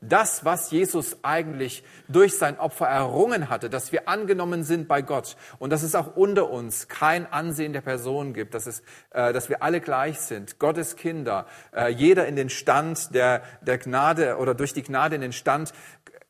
Das, 0.00 0.44
was 0.44 0.72
Jesus 0.72 1.18
eigentlich 1.22 1.84
durch 2.08 2.36
sein 2.36 2.58
Opfer 2.58 2.86
errungen 2.88 3.48
hatte, 3.48 3.70
dass 3.70 3.92
wir 3.92 4.08
angenommen 4.08 4.64
sind 4.64 4.88
bei 4.88 5.02
Gott 5.02 5.36
und 5.60 5.70
dass 5.70 5.84
es 5.84 5.94
auch 5.94 6.16
unter 6.16 6.50
uns 6.50 6.88
kein 6.88 7.30
Ansehen 7.32 7.72
der 7.72 7.80
Person 7.80 8.34
gibt, 8.34 8.54
dass, 8.54 8.66
es, 8.66 8.82
äh, 9.10 9.32
dass 9.32 9.48
wir 9.48 9.62
alle 9.62 9.80
gleich 9.80 10.18
sind, 10.18 10.58
Gottes 10.58 10.96
Kinder, 10.96 11.46
äh, 11.72 11.92
jeder 11.92 12.26
in 12.26 12.34
den 12.34 12.50
Stand 12.50 13.14
der, 13.14 13.42
der 13.62 13.78
Gnade 13.78 14.38
oder 14.38 14.54
durch 14.54 14.72
die 14.72 14.82
Gnade 14.82 15.14
in 15.14 15.20
den 15.20 15.32
Stand 15.32 15.72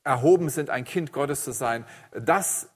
erhoben 0.09 0.49
sind, 0.49 0.71
ein 0.71 0.85
Kind 0.85 1.13
Gottes 1.13 1.45
zu 1.45 1.53
sein, 1.53 1.85
das 2.13 2.71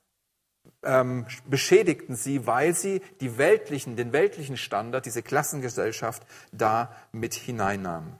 ähm, 0.83 1.27
beschädigten 1.47 2.14
sie, 2.14 2.47
weil 2.47 2.75
sie 2.75 3.01
die 3.21 3.38
weltlichen, 3.38 3.97
den 3.97 4.12
weltlichen 4.12 4.57
Standard, 4.57 5.07
diese 5.07 5.23
Klassengesellschaft 5.23 6.25
da 6.53 6.95
mit 7.11 7.35
hineinnahmen. 7.35 8.18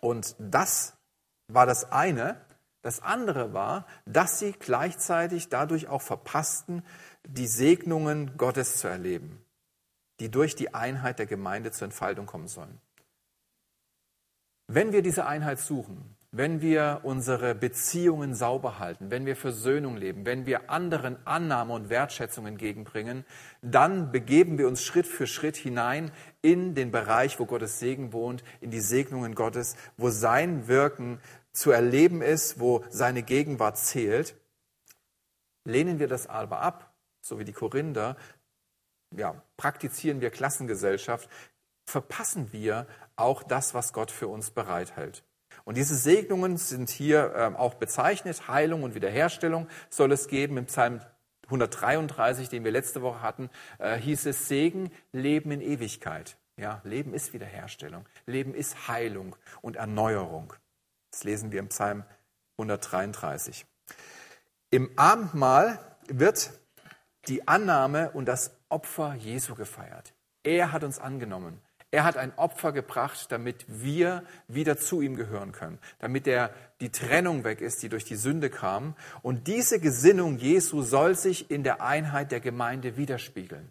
Und 0.00 0.34
das 0.38 0.94
war 1.46 1.64
das 1.64 1.92
eine. 1.92 2.40
Das 2.82 3.00
andere 3.00 3.52
war, 3.54 3.86
dass 4.04 4.40
sie 4.40 4.52
gleichzeitig 4.52 5.48
dadurch 5.48 5.86
auch 5.86 6.02
verpassten, 6.02 6.84
die 7.24 7.46
Segnungen 7.46 8.36
Gottes 8.36 8.78
zu 8.78 8.88
erleben, 8.88 9.44
die 10.18 10.28
durch 10.28 10.56
die 10.56 10.74
Einheit 10.74 11.20
der 11.20 11.26
Gemeinde 11.26 11.70
zur 11.70 11.84
Entfaltung 11.84 12.26
kommen 12.26 12.48
sollen. 12.48 12.80
Wenn 14.66 14.92
wir 14.92 15.02
diese 15.02 15.26
Einheit 15.26 15.60
suchen, 15.60 16.16
wenn 16.34 16.62
wir 16.62 17.00
unsere 17.02 17.54
Beziehungen 17.54 18.34
sauber 18.34 18.78
halten, 18.78 19.10
wenn 19.10 19.26
wir 19.26 19.36
Versöhnung 19.36 19.98
leben, 19.98 20.24
wenn 20.24 20.46
wir 20.46 20.70
anderen 20.70 21.24
Annahme 21.26 21.74
und 21.74 21.90
Wertschätzung 21.90 22.46
entgegenbringen, 22.46 23.26
dann 23.60 24.12
begeben 24.12 24.56
wir 24.56 24.66
uns 24.66 24.82
Schritt 24.82 25.06
für 25.06 25.26
Schritt 25.26 25.56
hinein 25.56 26.10
in 26.40 26.74
den 26.74 26.90
Bereich, 26.90 27.38
wo 27.38 27.44
Gottes 27.44 27.78
Segen 27.78 28.14
wohnt, 28.14 28.42
in 28.62 28.70
die 28.70 28.80
Segnungen 28.80 29.34
Gottes, 29.34 29.76
wo 29.98 30.08
sein 30.08 30.68
Wirken 30.68 31.20
zu 31.52 31.70
erleben 31.70 32.22
ist, 32.22 32.58
wo 32.58 32.82
seine 32.88 33.22
Gegenwart 33.22 33.76
zählt. 33.76 34.34
Lehnen 35.64 35.98
wir 35.98 36.08
das 36.08 36.26
aber 36.26 36.60
ab, 36.60 36.94
so 37.20 37.38
wie 37.38 37.44
die 37.44 37.52
Korinther, 37.52 38.16
ja, 39.14 39.42
praktizieren 39.58 40.22
wir 40.22 40.30
Klassengesellschaft, 40.30 41.28
verpassen 41.84 42.52
wir 42.52 42.86
auch 43.16 43.42
das, 43.42 43.74
was 43.74 43.92
Gott 43.92 44.10
für 44.10 44.28
uns 44.28 44.50
bereithält. 44.50 45.22
Und 45.64 45.76
diese 45.76 45.96
Segnungen 45.96 46.56
sind 46.56 46.90
hier 46.90 47.34
ähm, 47.36 47.56
auch 47.56 47.74
bezeichnet. 47.74 48.48
Heilung 48.48 48.82
und 48.82 48.94
Wiederherstellung 48.94 49.68
soll 49.90 50.12
es 50.12 50.28
geben. 50.28 50.56
Im 50.56 50.66
Psalm 50.66 51.00
133, 51.44 52.48
den 52.48 52.64
wir 52.64 52.70
letzte 52.70 53.02
Woche 53.02 53.22
hatten, 53.22 53.50
äh, 53.78 53.96
hieß 53.96 54.26
es 54.26 54.48
Segen, 54.48 54.90
Leben 55.12 55.50
in 55.50 55.60
Ewigkeit. 55.60 56.36
Ja, 56.56 56.80
Leben 56.84 57.14
ist 57.14 57.32
Wiederherstellung. 57.32 58.06
Leben 58.26 58.54
ist 58.54 58.88
Heilung 58.88 59.36
und 59.60 59.76
Erneuerung. 59.76 60.52
Das 61.10 61.24
lesen 61.24 61.52
wir 61.52 61.60
im 61.60 61.68
Psalm 61.68 62.04
133. 62.58 63.66
Im 64.70 64.90
Abendmahl 64.96 65.78
wird 66.08 66.52
die 67.28 67.46
Annahme 67.46 68.10
und 68.12 68.26
das 68.26 68.56
Opfer 68.68 69.14
Jesu 69.14 69.54
gefeiert. 69.54 70.14
Er 70.42 70.72
hat 70.72 70.84
uns 70.84 70.98
angenommen. 70.98 71.60
Er 71.92 72.04
hat 72.04 72.16
ein 72.16 72.32
Opfer 72.36 72.72
gebracht, 72.72 73.26
damit 73.28 73.66
wir 73.68 74.24
wieder 74.48 74.78
zu 74.78 75.02
ihm 75.02 75.14
gehören 75.14 75.52
können, 75.52 75.78
damit 75.98 76.26
er 76.26 76.50
die 76.80 76.90
Trennung 76.90 77.44
weg 77.44 77.60
ist, 77.60 77.82
die 77.82 77.90
durch 77.90 78.06
die 78.06 78.16
Sünde 78.16 78.48
kam. 78.48 78.96
Und 79.20 79.46
diese 79.46 79.78
Gesinnung 79.78 80.38
Jesu 80.38 80.80
soll 80.80 81.14
sich 81.16 81.50
in 81.50 81.64
der 81.64 81.82
Einheit 81.82 82.32
der 82.32 82.40
Gemeinde 82.40 82.96
widerspiegeln. 82.96 83.70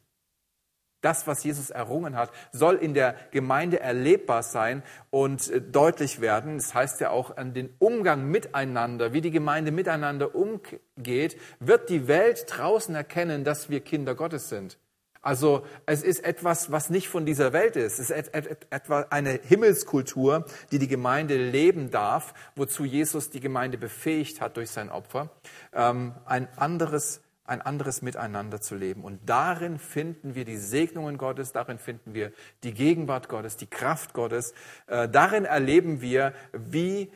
Das, 1.02 1.26
was 1.26 1.44
Jesus 1.44 1.72
errungen 1.72 2.16
hat, 2.16 2.30
soll 2.52 2.76
in 2.76 2.94
der 2.94 3.16
Gemeinde 3.32 3.80
erlebbar 3.80 4.44
sein 4.44 4.84
und 5.10 5.50
äh, 5.50 5.60
deutlich 5.60 6.22
werden. 6.22 6.58
Das 6.58 6.76
heißt 6.76 7.02
ja 7.02 7.10
auch 7.10 7.38
an 7.38 7.56
den 7.56 7.74
Umgang 7.80 8.30
miteinander, 8.30 9.14
wie 9.14 9.22
die 9.22 9.32
Gemeinde 9.32 9.72
miteinander 9.72 10.36
umgeht, 10.36 11.38
wird 11.60 11.90
die 11.90 12.08
Welt 12.08 12.46
draußen 12.48 12.94
erkennen, 12.94 13.44
dass 13.44 13.72
wir 13.72 13.80
Kinder 13.80 14.14
Gottes 14.14 14.50
sind. 14.50 14.78
Also 15.22 15.66
es 15.86 16.02
ist 16.02 16.24
etwas, 16.24 16.72
was 16.72 16.90
nicht 16.90 17.08
von 17.08 17.26
dieser 17.26 17.54
Welt 17.54 17.76
ist. 17.76 18.00
Es 18.00 18.10
ist 18.10 18.34
etwa 18.34 19.02
eine 19.12 19.40
Himmelskultur, 19.44 20.46
die 20.72 20.80
die 20.80 20.88
Gemeinde 20.88 21.38
leben 21.38 21.92
darf, 21.92 22.34
wozu 22.56 22.86
Jesus 22.86 23.30
die 23.30 23.40
Gemeinde 23.40 23.78
befähigt 23.78 24.42
hat 24.42 24.58
durch 24.58 24.72
sein 24.72 24.90
Opfer, 24.90 25.30
ähm, 25.74 26.16
ein 26.26 26.48
anderes, 26.58 27.22
ein 27.46 27.62
anderes 27.62 28.02
Miteinander 28.02 28.62
zu 28.62 28.76
leben. 28.76 29.04
Und 29.04 29.30
darin 29.30 29.78
finden 29.78 30.34
wir 30.34 30.44
die 30.44 30.58
Segnungen 30.58 31.20
Gottes, 31.20 31.52
darin 31.52 31.78
finden 31.78 32.16
wir 32.16 32.32
die 32.64 32.74
Gegenwart 32.74 33.30
Gottes, 33.30 33.58
die 33.58 33.68
Kraft 33.68 34.14
Gottes. 34.14 34.56
Äh, 34.88 35.08
darin 35.08 35.46
erleben 35.46 36.02
wir, 36.02 36.34
wie 36.52 37.12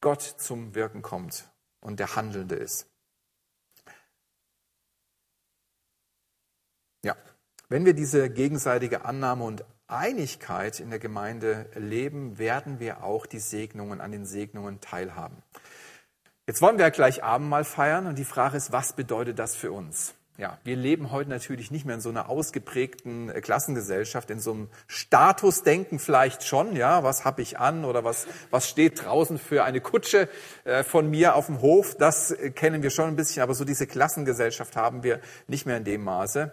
Gott 0.00 0.22
zum 0.22 0.74
Wirken 0.74 1.02
kommt 1.02 1.48
und 1.80 2.00
der 2.00 2.16
Handelnde 2.16 2.56
ist. 2.56 2.91
Ja, 7.04 7.16
wenn 7.68 7.84
wir 7.84 7.94
diese 7.94 8.30
gegenseitige 8.30 9.04
Annahme 9.04 9.44
und 9.44 9.64
Einigkeit 9.86 10.80
in 10.80 10.90
der 10.90 10.98
Gemeinde 10.98 11.66
leben, 11.74 12.38
werden 12.38 12.80
wir 12.80 13.04
auch 13.04 13.26
die 13.26 13.40
Segnungen 13.40 14.00
an 14.00 14.12
den 14.12 14.24
Segnungen 14.24 14.80
teilhaben. 14.80 15.42
Jetzt 16.46 16.62
wollen 16.62 16.78
wir 16.78 16.86
ja 16.86 16.90
gleich 16.90 17.22
Abendmahl 17.22 17.64
feiern 17.64 18.06
und 18.06 18.18
die 18.18 18.24
Frage 18.24 18.56
ist, 18.56 18.72
was 18.72 18.94
bedeutet 18.94 19.38
das 19.38 19.54
für 19.54 19.72
uns? 19.72 20.14
Ja, 20.38 20.58
wir 20.64 20.76
leben 20.76 21.12
heute 21.12 21.28
natürlich 21.28 21.70
nicht 21.70 21.84
mehr 21.84 21.94
in 21.96 22.00
so 22.00 22.08
einer 22.08 22.30
ausgeprägten 22.30 23.28
äh, 23.28 23.42
Klassengesellschaft, 23.42 24.30
in 24.30 24.40
so 24.40 24.52
einem 24.52 24.68
Statusdenken 24.86 25.98
vielleicht 25.98 26.42
schon, 26.42 26.74
ja, 26.74 27.04
was 27.04 27.26
habe 27.26 27.42
ich 27.42 27.58
an 27.58 27.84
oder 27.84 28.02
was, 28.02 28.26
was 28.50 28.66
steht 28.66 29.04
draußen 29.04 29.38
für 29.38 29.62
eine 29.62 29.82
Kutsche 29.82 30.30
äh, 30.64 30.84
von 30.84 31.10
mir 31.10 31.36
auf 31.36 31.46
dem 31.46 31.60
Hof, 31.60 31.96
das 31.96 32.30
äh, 32.30 32.50
kennen 32.50 32.82
wir 32.82 32.88
schon 32.88 33.08
ein 33.08 33.16
bisschen, 33.16 33.42
aber 33.42 33.54
so 33.54 33.66
diese 33.66 33.86
Klassengesellschaft 33.86 34.74
haben 34.74 35.02
wir 35.02 35.20
nicht 35.48 35.66
mehr 35.66 35.76
in 35.76 35.84
dem 35.84 36.02
Maße. 36.02 36.50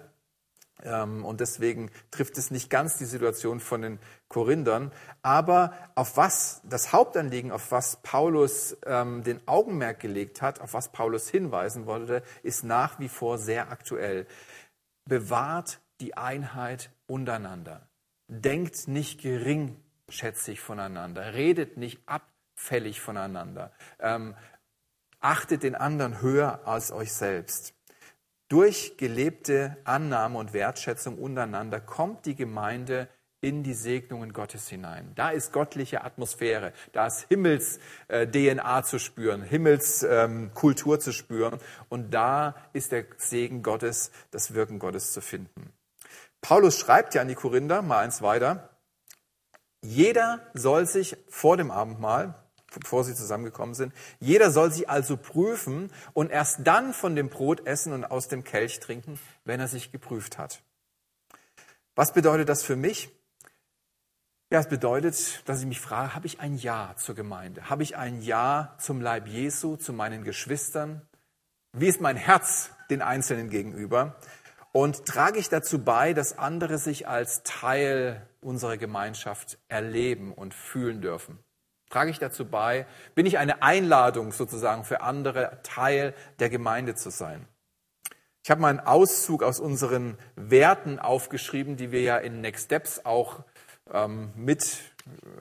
Ähm, 0.84 1.26
und 1.26 1.42
deswegen 1.42 1.92
trifft 2.12 2.38
es 2.38 2.52
nicht 2.52 2.70
ganz 2.70 2.98
die 2.98 3.06
Situation 3.06 3.60
von 3.60 3.82
den 3.82 4.00
Korinthern. 4.28 4.92
Aber 5.22 5.74
auf 5.96 6.18
was 6.18 6.62
das 6.64 6.94
Hauptanliegen, 6.94 7.52
auf 7.52 7.72
was 7.72 8.02
Paulus 8.02 8.78
ähm, 8.86 9.24
den 9.24 9.46
Augenmerk 9.48 10.00
gelegt 10.00 10.42
hat, 10.42 10.62
auf 10.62 10.74
was 10.74 10.92
Paulus 10.92 11.30
hinweisen 11.30 11.86
wollte, 11.86 12.24
ist 12.44 12.64
nach 12.64 13.00
wie 13.00 13.10
vor 13.10 13.38
sehr 13.38 13.72
aktuell. 13.72 14.26
Bewahrt 15.06 15.82
die 16.02 16.16
Einheit 16.16 16.92
untereinander. 17.08 17.90
Denkt 18.28 18.88
nicht 18.88 19.22
geringschätzig 19.22 20.62
voneinander. 20.62 21.34
Redet 21.34 21.78
nicht 21.78 22.02
abfällig 22.06 23.02
voneinander. 23.02 23.74
Ähm, 24.00 24.36
achtet 25.20 25.64
den 25.64 25.76
anderen 25.76 26.22
höher 26.22 26.62
als 26.66 26.92
euch 26.92 27.12
selbst. 27.12 27.74
Durch 28.50 28.98
gelebte 28.98 29.78
Annahme 29.84 30.40
und 30.40 30.54
Wertschätzung 30.54 31.20
untereinander 31.20 31.80
kommt 31.80 32.26
die 32.26 32.36
Gemeinde 32.36 33.08
in 33.42 33.62
die 33.62 33.76
Segnungen 33.76 34.34
Gottes 34.34 34.68
hinein. 34.68 35.12
Da 35.16 35.30
ist 35.30 35.54
göttliche 35.54 36.04
Atmosphäre, 36.04 36.74
da 36.92 37.06
ist 37.08 37.28
Himmels-DNA 37.30 38.80
äh, 38.80 38.84
zu 38.84 39.00
spüren, 39.00 39.44
Himmelskultur 39.44 40.96
ähm, 40.96 41.00
zu 41.00 41.14
spüren 41.14 41.60
und 41.90 42.12
da 42.12 42.56
ist 42.74 42.92
der 42.92 43.06
Segen 43.18 43.62
Gottes, 43.62 44.12
das 44.32 44.56
Wirken 44.56 44.80
Gottes 44.80 45.14
zu 45.14 45.22
finden. 45.22 45.72
Paulus 46.42 46.80
schreibt 46.80 47.14
ja 47.14 47.22
an 47.22 47.28
die 47.28 47.36
Korinther, 47.36 47.84
mal 47.84 48.00
eins 48.00 48.24
weiter, 48.24 48.70
jeder 49.82 50.42
soll 50.56 50.88
sich 50.88 51.16
vor 51.30 51.56
dem 51.56 51.70
Abendmahl 51.70 52.34
bevor 52.72 53.04
sie 53.04 53.16
zusammengekommen 53.16 53.76
sind. 53.76 53.94
Jeder 54.20 54.52
soll 54.52 54.72
sie 54.72 54.88
also 54.88 55.18
prüfen 55.18 55.92
und 56.14 56.32
erst 56.32 56.60
dann 56.66 56.94
von 56.94 57.16
dem 57.16 57.30
Brot 57.30 57.66
essen 57.66 57.94
und 57.94 58.06
aus 58.06 58.28
dem 58.28 58.44
Kelch 58.44 58.80
trinken, 58.80 59.20
wenn 59.46 59.60
er 59.60 59.68
sich 59.68 59.92
geprüft 59.92 60.38
hat. 60.38 60.62
Was 61.96 62.14
bedeutet 62.14 62.50
das 62.50 62.64
für 62.64 62.76
mich? 62.76 63.10
Ja, 64.52 64.60
es 64.60 64.68
bedeutet, 64.68 65.48
dass 65.48 65.60
ich 65.60 65.68
mich 65.68 65.80
frage, 65.80 66.16
habe 66.16 66.26
ich 66.26 66.40
ein 66.40 66.56
Ja 66.56 66.96
zur 66.98 67.14
Gemeinde? 67.14 67.70
Habe 67.70 67.84
ich 67.84 67.98
ein 67.98 68.22
Ja 68.22 68.76
zum 68.80 69.00
Leib 69.00 69.28
Jesu, 69.28 69.76
zu 69.76 69.94
meinen 69.94 70.24
Geschwistern? 70.24 71.02
Wie 71.74 71.88
ist 71.88 72.02
mein 72.02 72.16
Herz 72.16 72.72
den 72.90 73.04
Einzelnen 73.04 73.50
gegenüber? 73.50 74.16
Und 74.72 75.06
trage 75.06 75.40
ich 75.40 75.50
dazu 75.50 75.84
bei, 75.84 76.14
dass 76.14 76.38
andere 76.38 76.80
sich 76.80 77.08
als 77.08 77.44
Teil 77.44 78.28
unserer 78.42 78.78
Gemeinschaft 78.78 79.60
erleben 79.68 80.34
und 80.34 80.54
fühlen 80.54 81.02
dürfen? 81.02 81.38
Trage 81.90 82.12
ich 82.12 82.20
dazu 82.20 82.46
bei? 82.46 82.86
Bin 83.16 83.26
ich 83.26 83.38
eine 83.38 83.64
Einladung 83.64 84.32
sozusagen 84.32 84.84
für 84.84 85.02
andere, 85.02 85.60
Teil 85.64 86.14
der 86.40 86.50
Gemeinde 86.50 86.96
zu 86.96 87.10
sein? 87.10 87.48
Ich 88.44 88.52
habe 88.52 88.62
mal 88.62 88.70
einen 88.70 88.80
Auszug 88.80 89.44
aus 89.44 89.60
unseren 89.60 90.18
Werten 90.36 91.00
aufgeschrieben, 91.00 91.78
die 91.78 91.92
wir 91.92 92.02
ja 92.02 92.18
in 92.18 92.42
Next 92.42 92.66
Steps 92.66 93.06
auch 93.06 93.44
ähm, 93.92 94.32
mit, 94.36 94.80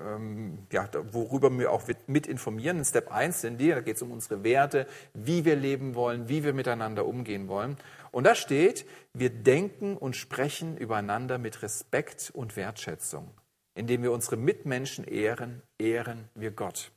ähm, 0.05 0.67
ja, 0.73 0.89
worüber 1.13 1.51
wir 1.57 1.71
auch 1.71 1.85
mit 2.07 2.27
informieren. 2.27 2.79
In 2.79 2.85
Step 2.85 3.13
1 3.13 3.43
sind 3.43 3.59
die, 3.59 3.69
da 3.69 3.81
geht 3.81 3.97
es 3.97 4.03
um 4.03 4.11
unsere 4.11 4.43
Werte, 4.43 4.87
wie 5.15 5.45
wir 5.45 5.57
leben 5.57 5.95
wollen, 5.95 6.29
wie 6.29 6.45
wir 6.45 6.53
miteinander 6.53 7.07
umgehen 7.07 7.49
wollen. 7.49 7.77
Und 8.11 8.25
da 8.25 8.35
steht, 8.35 8.87
wir 9.13 9.31
denken 9.31 9.97
und 9.97 10.17
sprechen 10.17 10.77
übereinander 10.77 11.39
mit 11.39 11.63
Respekt 11.63 12.31
und 12.35 12.57
Wertschätzung. 12.57 13.31
Indem 13.79 14.03
wir 14.03 14.11
unsere 14.11 14.37
Mitmenschen 14.37 15.05
ehren, 15.05 15.63
ehren 15.79 16.29
wir 16.35 16.51
Gott. 16.51 16.91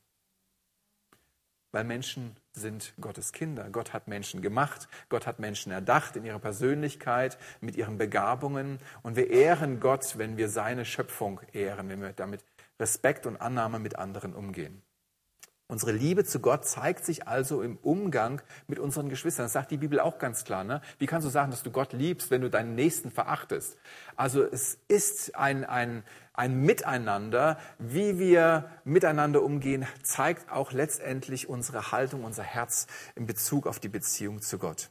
Weil 1.70 1.84
Menschen 1.84 2.34
sind 2.54 2.92
Gottes 3.00 3.30
Kinder. 3.32 3.70
Gott 3.70 3.92
hat 3.92 4.08
Menschen 4.08 4.42
gemacht, 4.42 4.88
Gott 5.08 5.24
hat 5.24 5.38
Menschen 5.38 5.70
erdacht 5.70 6.16
in 6.16 6.24
ihrer 6.24 6.40
Persönlichkeit, 6.40 7.38
mit 7.60 7.76
ihren 7.76 7.98
Begabungen. 7.98 8.80
Und 9.04 9.14
wir 9.14 9.30
ehren 9.30 9.78
Gott, 9.78 10.18
wenn 10.18 10.36
wir 10.36 10.48
seine 10.48 10.84
Schöpfung 10.84 11.40
ehren, 11.52 11.88
wenn 11.88 12.02
wir 12.02 12.12
damit 12.14 12.44
Respekt 12.80 13.26
und 13.26 13.36
Annahme 13.36 13.78
mit 13.78 13.94
anderen 13.94 14.34
umgehen. 14.34 14.82
Unsere 15.68 15.92
Liebe 15.92 16.24
zu 16.24 16.40
Gott 16.40 16.66
zeigt 16.66 17.04
sich 17.04 17.26
also 17.26 17.62
im 17.62 17.78
Umgang 17.78 18.42
mit 18.66 18.78
unseren 18.78 19.08
Geschwistern. 19.08 19.46
Das 19.46 19.54
sagt 19.54 19.70
die 19.70 19.78
Bibel 19.78 20.00
auch 20.00 20.18
ganz 20.18 20.44
klar. 20.44 20.64
Ne? 20.64 20.82
Wie 20.98 21.06
kannst 21.06 21.26
du 21.26 21.30
sagen, 21.30 21.50
dass 21.50 21.62
du 21.62 21.70
Gott 21.70 21.94
liebst, 21.94 22.30
wenn 22.30 22.42
du 22.42 22.50
deinen 22.50 22.74
Nächsten 22.74 23.10
verachtest? 23.10 23.78
Also 24.14 24.42
es 24.44 24.78
ist 24.88 25.34
ein, 25.34 25.64
ein, 25.64 26.04
ein 26.34 26.60
Miteinander. 26.60 27.58
Wie 27.78 28.18
wir 28.18 28.70
miteinander 28.84 29.42
umgehen, 29.42 29.86
zeigt 30.02 30.50
auch 30.52 30.72
letztendlich 30.72 31.48
unsere 31.48 31.90
Haltung, 31.90 32.24
unser 32.24 32.42
Herz 32.42 32.86
in 33.14 33.26
Bezug 33.26 33.66
auf 33.66 33.80
die 33.80 33.88
Beziehung 33.88 34.42
zu 34.42 34.58
Gott. 34.58 34.90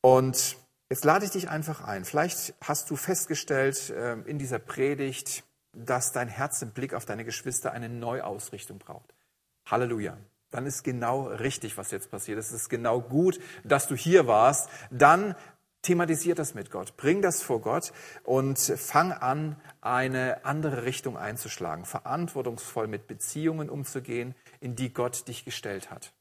Und 0.00 0.56
jetzt 0.88 1.04
lade 1.04 1.26
ich 1.26 1.30
dich 1.30 1.50
einfach 1.50 1.82
ein. 1.82 2.06
Vielleicht 2.06 2.54
hast 2.62 2.90
du 2.90 2.96
festgestellt 2.96 3.92
ähm, 3.94 4.24
in 4.24 4.38
dieser 4.38 4.58
Predigt, 4.58 5.44
dass 5.72 6.12
dein 6.12 6.28
Herz 6.28 6.62
im 6.62 6.72
Blick 6.72 6.94
auf 6.94 7.04
deine 7.04 7.24
Geschwister 7.24 7.72
eine 7.72 7.88
Neuausrichtung 7.88 8.78
braucht. 8.78 9.14
Halleluja. 9.66 10.16
Dann 10.50 10.66
ist 10.66 10.82
genau 10.82 11.28
richtig, 11.28 11.78
was 11.78 11.92
jetzt 11.92 12.10
passiert. 12.10 12.38
Es 12.38 12.50
ist 12.50 12.68
genau 12.68 13.00
gut, 13.00 13.38
dass 13.62 13.86
du 13.86 13.94
hier 13.94 14.26
warst. 14.26 14.68
Dann 14.90 15.36
thematisiert 15.82 16.38
das 16.38 16.54
mit 16.54 16.70
Gott. 16.70 16.96
Bring 16.96 17.22
das 17.22 17.42
vor 17.42 17.60
Gott 17.60 17.92
und 18.24 18.58
fang 18.58 19.12
an, 19.12 19.56
eine 19.80 20.44
andere 20.44 20.84
Richtung 20.84 21.16
einzuschlagen. 21.16 21.84
Verantwortungsvoll 21.84 22.88
mit 22.88 23.06
Beziehungen 23.06 23.70
umzugehen, 23.70 24.34
in 24.60 24.76
die 24.76 24.92
Gott 24.92 25.28
dich 25.28 25.44
gestellt 25.44 25.90
hat. 25.90 26.12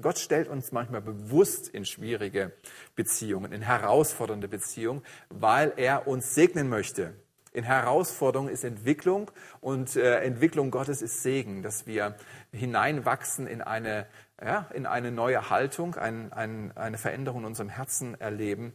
Gott 0.00 0.18
stellt 0.18 0.48
uns 0.48 0.72
manchmal 0.72 1.02
bewusst 1.02 1.68
in 1.68 1.84
schwierige 1.84 2.52
Beziehungen, 2.96 3.52
in 3.52 3.62
herausfordernde 3.62 4.48
Beziehungen, 4.48 5.02
weil 5.28 5.74
er 5.76 6.06
uns 6.06 6.34
segnen 6.34 6.68
möchte. 6.68 7.14
In 7.52 7.64
Herausforderung 7.64 8.48
ist 8.48 8.62
Entwicklung 8.62 9.30
und 9.60 9.96
äh, 9.96 10.20
Entwicklung 10.20 10.70
Gottes 10.70 11.02
ist 11.02 11.22
Segen, 11.22 11.62
dass 11.62 11.86
wir 11.86 12.16
hineinwachsen 12.52 13.48
in 13.48 13.60
eine, 13.60 14.06
ja, 14.40 14.68
in 14.72 14.86
eine 14.86 15.10
neue 15.10 15.50
Haltung, 15.50 15.96
ein, 15.96 16.32
ein, 16.32 16.76
eine 16.76 16.96
Veränderung 16.96 17.40
in 17.40 17.46
unserem 17.46 17.68
Herzen 17.68 18.20
erleben, 18.20 18.72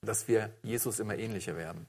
dass 0.00 0.28
wir 0.28 0.50
Jesus 0.62 1.00
immer 1.00 1.16
ähnlicher 1.16 1.56
werden. 1.56 1.86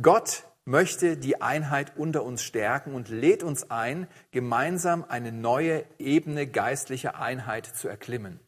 Gott 0.00 0.44
möchte 0.64 1.16
die 1.16 1.40
Einheit 1.40 1.96
unter 1.96 2.22
uns 2.22 2.42
stärken 2.42 2.94
und 2.94 3.08
lädt 3.08 3.42
uns 3.42 3.70
ein, 3.70 4.06
gemeinsam 4.30 5.04
eine 5.08 5.32
neue 5.32 5.84
Ebene 5.98 6.46
geistlicher 6.46 7.18
Einheit 7.18 7.66
zu 7.66 7.88
erklimmen. 7.88 8.38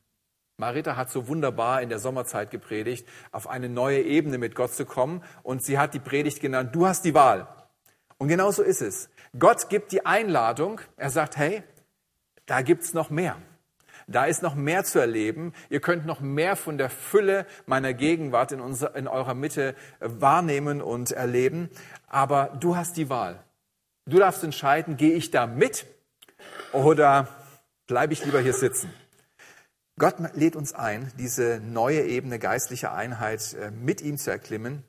Marita 0.60 0.96
hat 0.96 1.08
so 1.08 1.28
wunderbar 1.28 1.82
in 1.82 1.88
der 1.88 2.00
Sommerzeit 2.00 2.50
gepredigt, 2.50 3.06
auf 3.30 3.48
eine 3.48 3.68
neue 3.68 4.02
Ebene 4.02 4.38
mit 4.38 4.56
Gott 4.56 4.74
zu 4.74 4.84
kommen. 4.84 5.22
Und 5.44 5.62
sie 5.62 5.78
hat 5.78 5.94
die 5.94 6.00
Predigt 6.00 6.40
genannt, 6.40 6.74
du 6.74 6.84
hast 6.84 7.04
die 7.04 7.14
Wahl. 7.14 7.46
Und 8.18 8.26
genau 8.26 8.50
so 8.50 8.64
ist 8.64 8.82
es. 8.82 9.08
Gott 9.38 9.68
gibt 9.68 9.92
die 9.92 10.04
Einladung. 10.04 10.80
Er 10.96 11.10
sagt, 11.10 11.36
hey, 11.36 11.62
da 12.46 12.62
gibt's 12.62 12.92
noch 12.92 13.08
mehr. 13.08 13.36
Da 14.08 14.24
ist 14.24 14.42
noch 14.42 14.56
mehr 14.56 14.82
zu 14.82 14.98
erleben. 14.98 15.52
Ihr 15.70 15.80
könnt 15.80 16.06
noch 16.06 16.18
mehr 16.18 16.56
von 16.56 16.76
der 16.76 16.90
Fülle 16.90 17.46
meiner 17.66 17.94
Gegenwart 17.94 18.50
in, 18.50 18.60
unser, 18.60 18.96
in 18.96 19.06
eurer 19.06 19.34
Mitte 19.34 19.76
wahrnehmen 20.00 20.82
und 20.82 21.12
erleben. 21.12 21.70
Aber 22.08 22.56
du 22.58 22.74
hast 22.74 22.96
die 22.96 23.08
Wahl. 23.08 23.44
Du 24.06 24.18
darfst 24.18 24.42
entscheiden, 24.42 24.96
gehe 24.96 25.14
ich 25.14 25.30
da 25.30 25.46
mit 25.46 25.86
oder 26.72 27.28
bleibe 27.86 28.12
ich 28.12 28.24
lieber 28.24 28.40
hier 28.40 28.54
sitzen? 28.54 28.92
Gott 29.98 30.14
lädt 30.34 30.54
uns 30.54 30.74
ein, 30.74 31.12
diese 31.18 31.60
neue 31.60 32.02
Ebene 32.02 32.38
geistlicher 32.38 32.94
Einheit 32.94 33.54
äh, 33.54 33.72
mit 33.72 34.00
ihm 34.00 34.16
zu 34.16 34.30
erklimmen. 34.30 34.84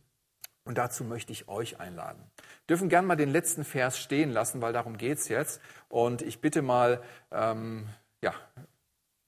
Und 0.65 0.77
dazu 0.77 1.03
möchte 1.03 1.31
ich 1.31 1.47
euch 1.47 1.79
einladen. 1.79 2.21
Wir 2.37 2.75
dürfen 2.75 2.89
gern 2.89 3.05
mal 3.05 3.15
den 3.15 3.31
letzten 3.31 3.63
Vers 3.63 3.97
stehen 3.97 4.29
lassen, 4.29 4.61
weil 4.61 4.71
darum 4.71 4.97
geht's 4.97 5.27
jetzt. 5.27 5.61
Und 5.87 6.21
ich 6.21 6.41
bitte 6.41 6.61
mal, 6.61 7.01
ähm, 7.31 7.89
ja, 8.21 8.35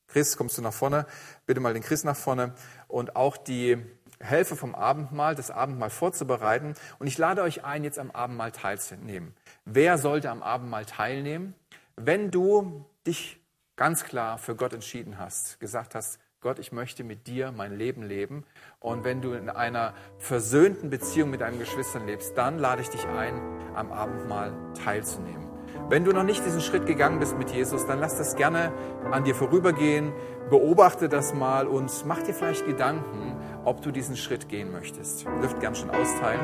Chris, 0.08 0.38
kommst 0.38 0.60
du 0.60 0.62
nach 0.62 0.74
vorne? 0.74 1.08
Bitte 1.48 1.62
mal 1.62 1.74
den 1.74 1.82
Chris 1.82 2.04
nach 2.04 2.16
vorne 2.16 2.54
und 2.88 3.16
auch 3.16 3.36
die 3.38 3.84
Helfer 4.20 4.56
vom 4.56 4.76
Abendmahl, 4.76 5.34
das 5.34 5.50
Abendmahl 5.50 5.90
vorzubereiten. 5.90 6.76
Und 7.00 7.08
ich 7.08 7.18
lade 7.18 7.42
euch 7.42 7.66
ein, 7.66 7.84
jetzt 7.84 7.98
am 7.98 8.12
Abendmahl 8.12 8.52
teilzunehmen. 8.52 9.34
Wer 9.66 9.98
sollte 9.98 10.30
am 10.30 10.44
Abendmahl 10.44 10.86
teilnehmen? 10.86 11.56
Wenn 11.96 12.30
du 12.30 12.86
dich 13.08 13.41
ganz 13.82 14.04
klar 14.04 14.38
für 14.38 14.56
Gott 14.56 14.74
entschieden 14.74 15.18
hast, 15.18 15.60
gesagt 15.60 15.96
hast, 15.96 16.20
Gott, 16.40 16.60
ich 16.60 16.72
möchte 16.72 17.04
mit 17.04 17.26
dir 17.26 17.52
mein 17.52 17.76
Leben 17.76 18.04
leben. 18.04 18.44
Und 18.80 19.04
wenn 19.04 19.24
du 19.24 19.34
in 19.34 19.50
einer 19.50 19.96
versöhnten 20.20 20.92
Beziehung 20.92 21.32
mit 21.32 21.42
deinen 21.42 21.58
Geschwistern 21.58 22.06
lebst, 22.06 22.38
dann 22.38 22.60
lade 22.60 22.84
ich 22.84 22.90
dich 22.90 23.04
ein, 23.08 23.42
am 23.74 23.92
Abendmahl 23.92 24.54
teilzunehmen. 24.86 25.48
Wenn 25.90 26.06
du 26.06 26.12
noch 26.12 26.22
nicht 26.22 26.46
diesen 26.46 26.62
Schritt 26.62 26.86
gegangen 26.86 27.18
bist 27.18 27.40
mit 27.40 27.50
Jesus, 27.50 27.88
dann 27.88 28.00
lass 28.00 28.20
das 28.20 28.36
gerne 28.36 28.72
an 29.10 29.24
dir 29.24 29.34
vorübergehen, 29.34 30.14
beobachte 30.52 31.10
das 31.10 31.34
mal 31.34 31.66
und 31.66 32.06
mach 32.06 32.22
dir 32.22 32.36
vielleicht 32.36 32.68
Gedanken, 32.68 33.36
ob 33.66 33.82
du 33.82 33.90
diesen 33.90 34.16
Schritt 34.16 34.48
gehen 34.48 34.72
möchtest. 34.72 35.26
Ihr 35.26 35.42
dürft 35.42 35.60
gern 35.60 35.74
schon 35.74 35.90
austeilen. 35.90 36.40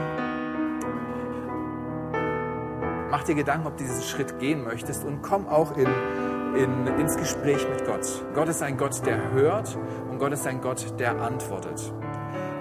Mach 3.12 3.22
dir 3.22 3.36
Gedanken, 3.36 3.68
ob 3.68 3.78
du 3.78 3.84
diesen 3.84 4.02
Schritt 4.02 4.40
gehen 4.40 4.64
möchtest 4.64 5.06
und 5.06 5.22
komm 5.22 5.48
auch 5.48 5.78
in 5.78 5.88
in, 6.58 6.88
ins 7.00 7.16
Gespräch 7.18 7.68
mit 7.70 7.86
Gott. 7.86 8.06
Gott 8.34 8.50
ist 8.50 8.62
ein 8.62 8.78
Gott, 8.78 9.06
der 9.06 9.32
hört 9.32 9.78
und 10.10 10.20
Gott 10.20 10.34
ist 10.34 10.48
ein 10.48 10.62
Gott, 10.62 11.00
der 11.00 11.22
antwortet. 11.22 11.92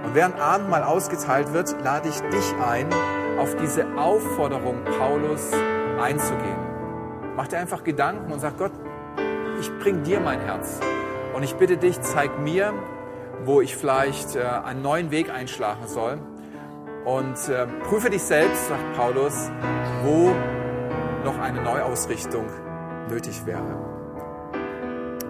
Und 0.05 0.15
während 0.15 0.39
Abend 0.39 0.71
mal 0.71 0.83
ausgeteilt 0.83 1.53
wird, 1.53 1.75
lade 1.83 2.09
ich 2.09 2.21
dich 2.21 2.55
ein, 2.65 2.89
auf 3.39 3.57
diese 3.57 3.87
Aufforderung 3.97 4.85
Paulus 4.99 5.53
einzugehen. 6.01 6.59
Mach 7.35 7.49
dir 7.49 7.59
einfach 7.59 7.83
Gedanken 7.85 8.33
und 8.33 8.41
sag 8.41 8.57
Gott, 8.59 8.73
ich 9.61 9.71
bring 9.79 10.03
dir 10.03 10.21
mein 10.21 10.41
Herz. 10.41 10.81
Und 11.35 11.43
ich 11.43 11.55
bitte 11.57 11.77
dich, 11.77 12.01
zeig 12.01 12.39
mir, 12.39 12.73
wo 13.45 13.61
ich 13.61 13.77
vielleicht 13.77 14.37
äh, 14.37 14.43
einen 14.43 14.83
neuen 14.83 15.11
Weg 15.11 15.31
einschlagen 15.31 15.87
soll. 15.87 16.19
Und 17.05 17.49
äh, 17.49 17.67
prüfe 17.89 18.11
dich 18.11 18.23
selbst, 18.23 18.69
sagt 18.69 18.97
Paulus, 18.97 19.51
wo 20.03 20.33
noch 21.25 21.39
eine 21.39 21.63
Neuausrichtung 21.63 22.47
nötig 23.09 23.45
wäre. 23.47 23.77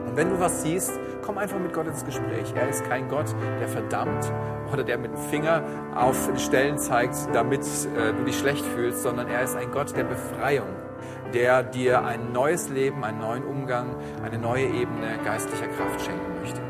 Und 0.06 0.16
wenn 0.16 0.30
du 0.30 0.38
was 0.38 0.62
siehst, 0.62 0.92
komm 1.22 1.38
einfach 1.38 1.58
mit 1.58 1.72
Gott 1.72 1.86
ins 1.86 2.04
Gespräch. 2.04 2.52
Er 2.54 2.68
ist 2.68 2.84
kein 2.84 3.08
Gott, 3.08 3.34
der 3.60 3.68
verdammt 3.68 4.32
oder 4.72 4.84
der 4.84 4.98
mit 4.98 5.12
dem 5.12 5.18
Finger 5.18 5.62
auf 5.94 6.30
Stellen 6.38 6.78
zeigt, 6.78 7.16
damit 7.32 7.60
äh, 7.60 8.12
du 8.12 8.24
dich 8.24 8.38
schlecht 8.38 8.64
fühlst, 8.64 9.02
sondern 9.02 9.28
er 9.28 9.42
ist 9.42 9.56
ein 9.56 9.70
Gott 9.70 9.96
der 9.96 10.04
Befreiung, 10.04 10.68
der 11.34 11.62
dir 11.62 12.04
ein 12.04 12.32
neues 12.32 12.68
Leben, 12.68 13.04
einen 13.04 13.18
neuen 13.18 13.44
Umgang, 13.44 13.96
eine 14.22 14.38
neue 14.38 14.66
Ebene 14.66 15.18
geistlicher 15.24 15.68
Kraft 15.68 16.00
schenken 16.00 16.40
möchte. 16.40 16.60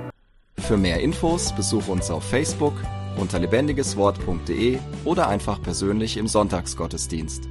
Für 0.58 0.76
mehr 0.76 1.00
Infos 1.00 1.54
besuche 1.54 1.92
uns 1.92 2.10
auf 2.10 2.24
Facebook 2.24 2.74
unter 3.18 3.38
lebendigeswort.de 3.38 4.78
oder 5.04 5.28
einfach 5.28 5.62
persönlich 5.62 6.16
im 6.16 6.26
Sonntagsgottesdienst. 6.26 7.48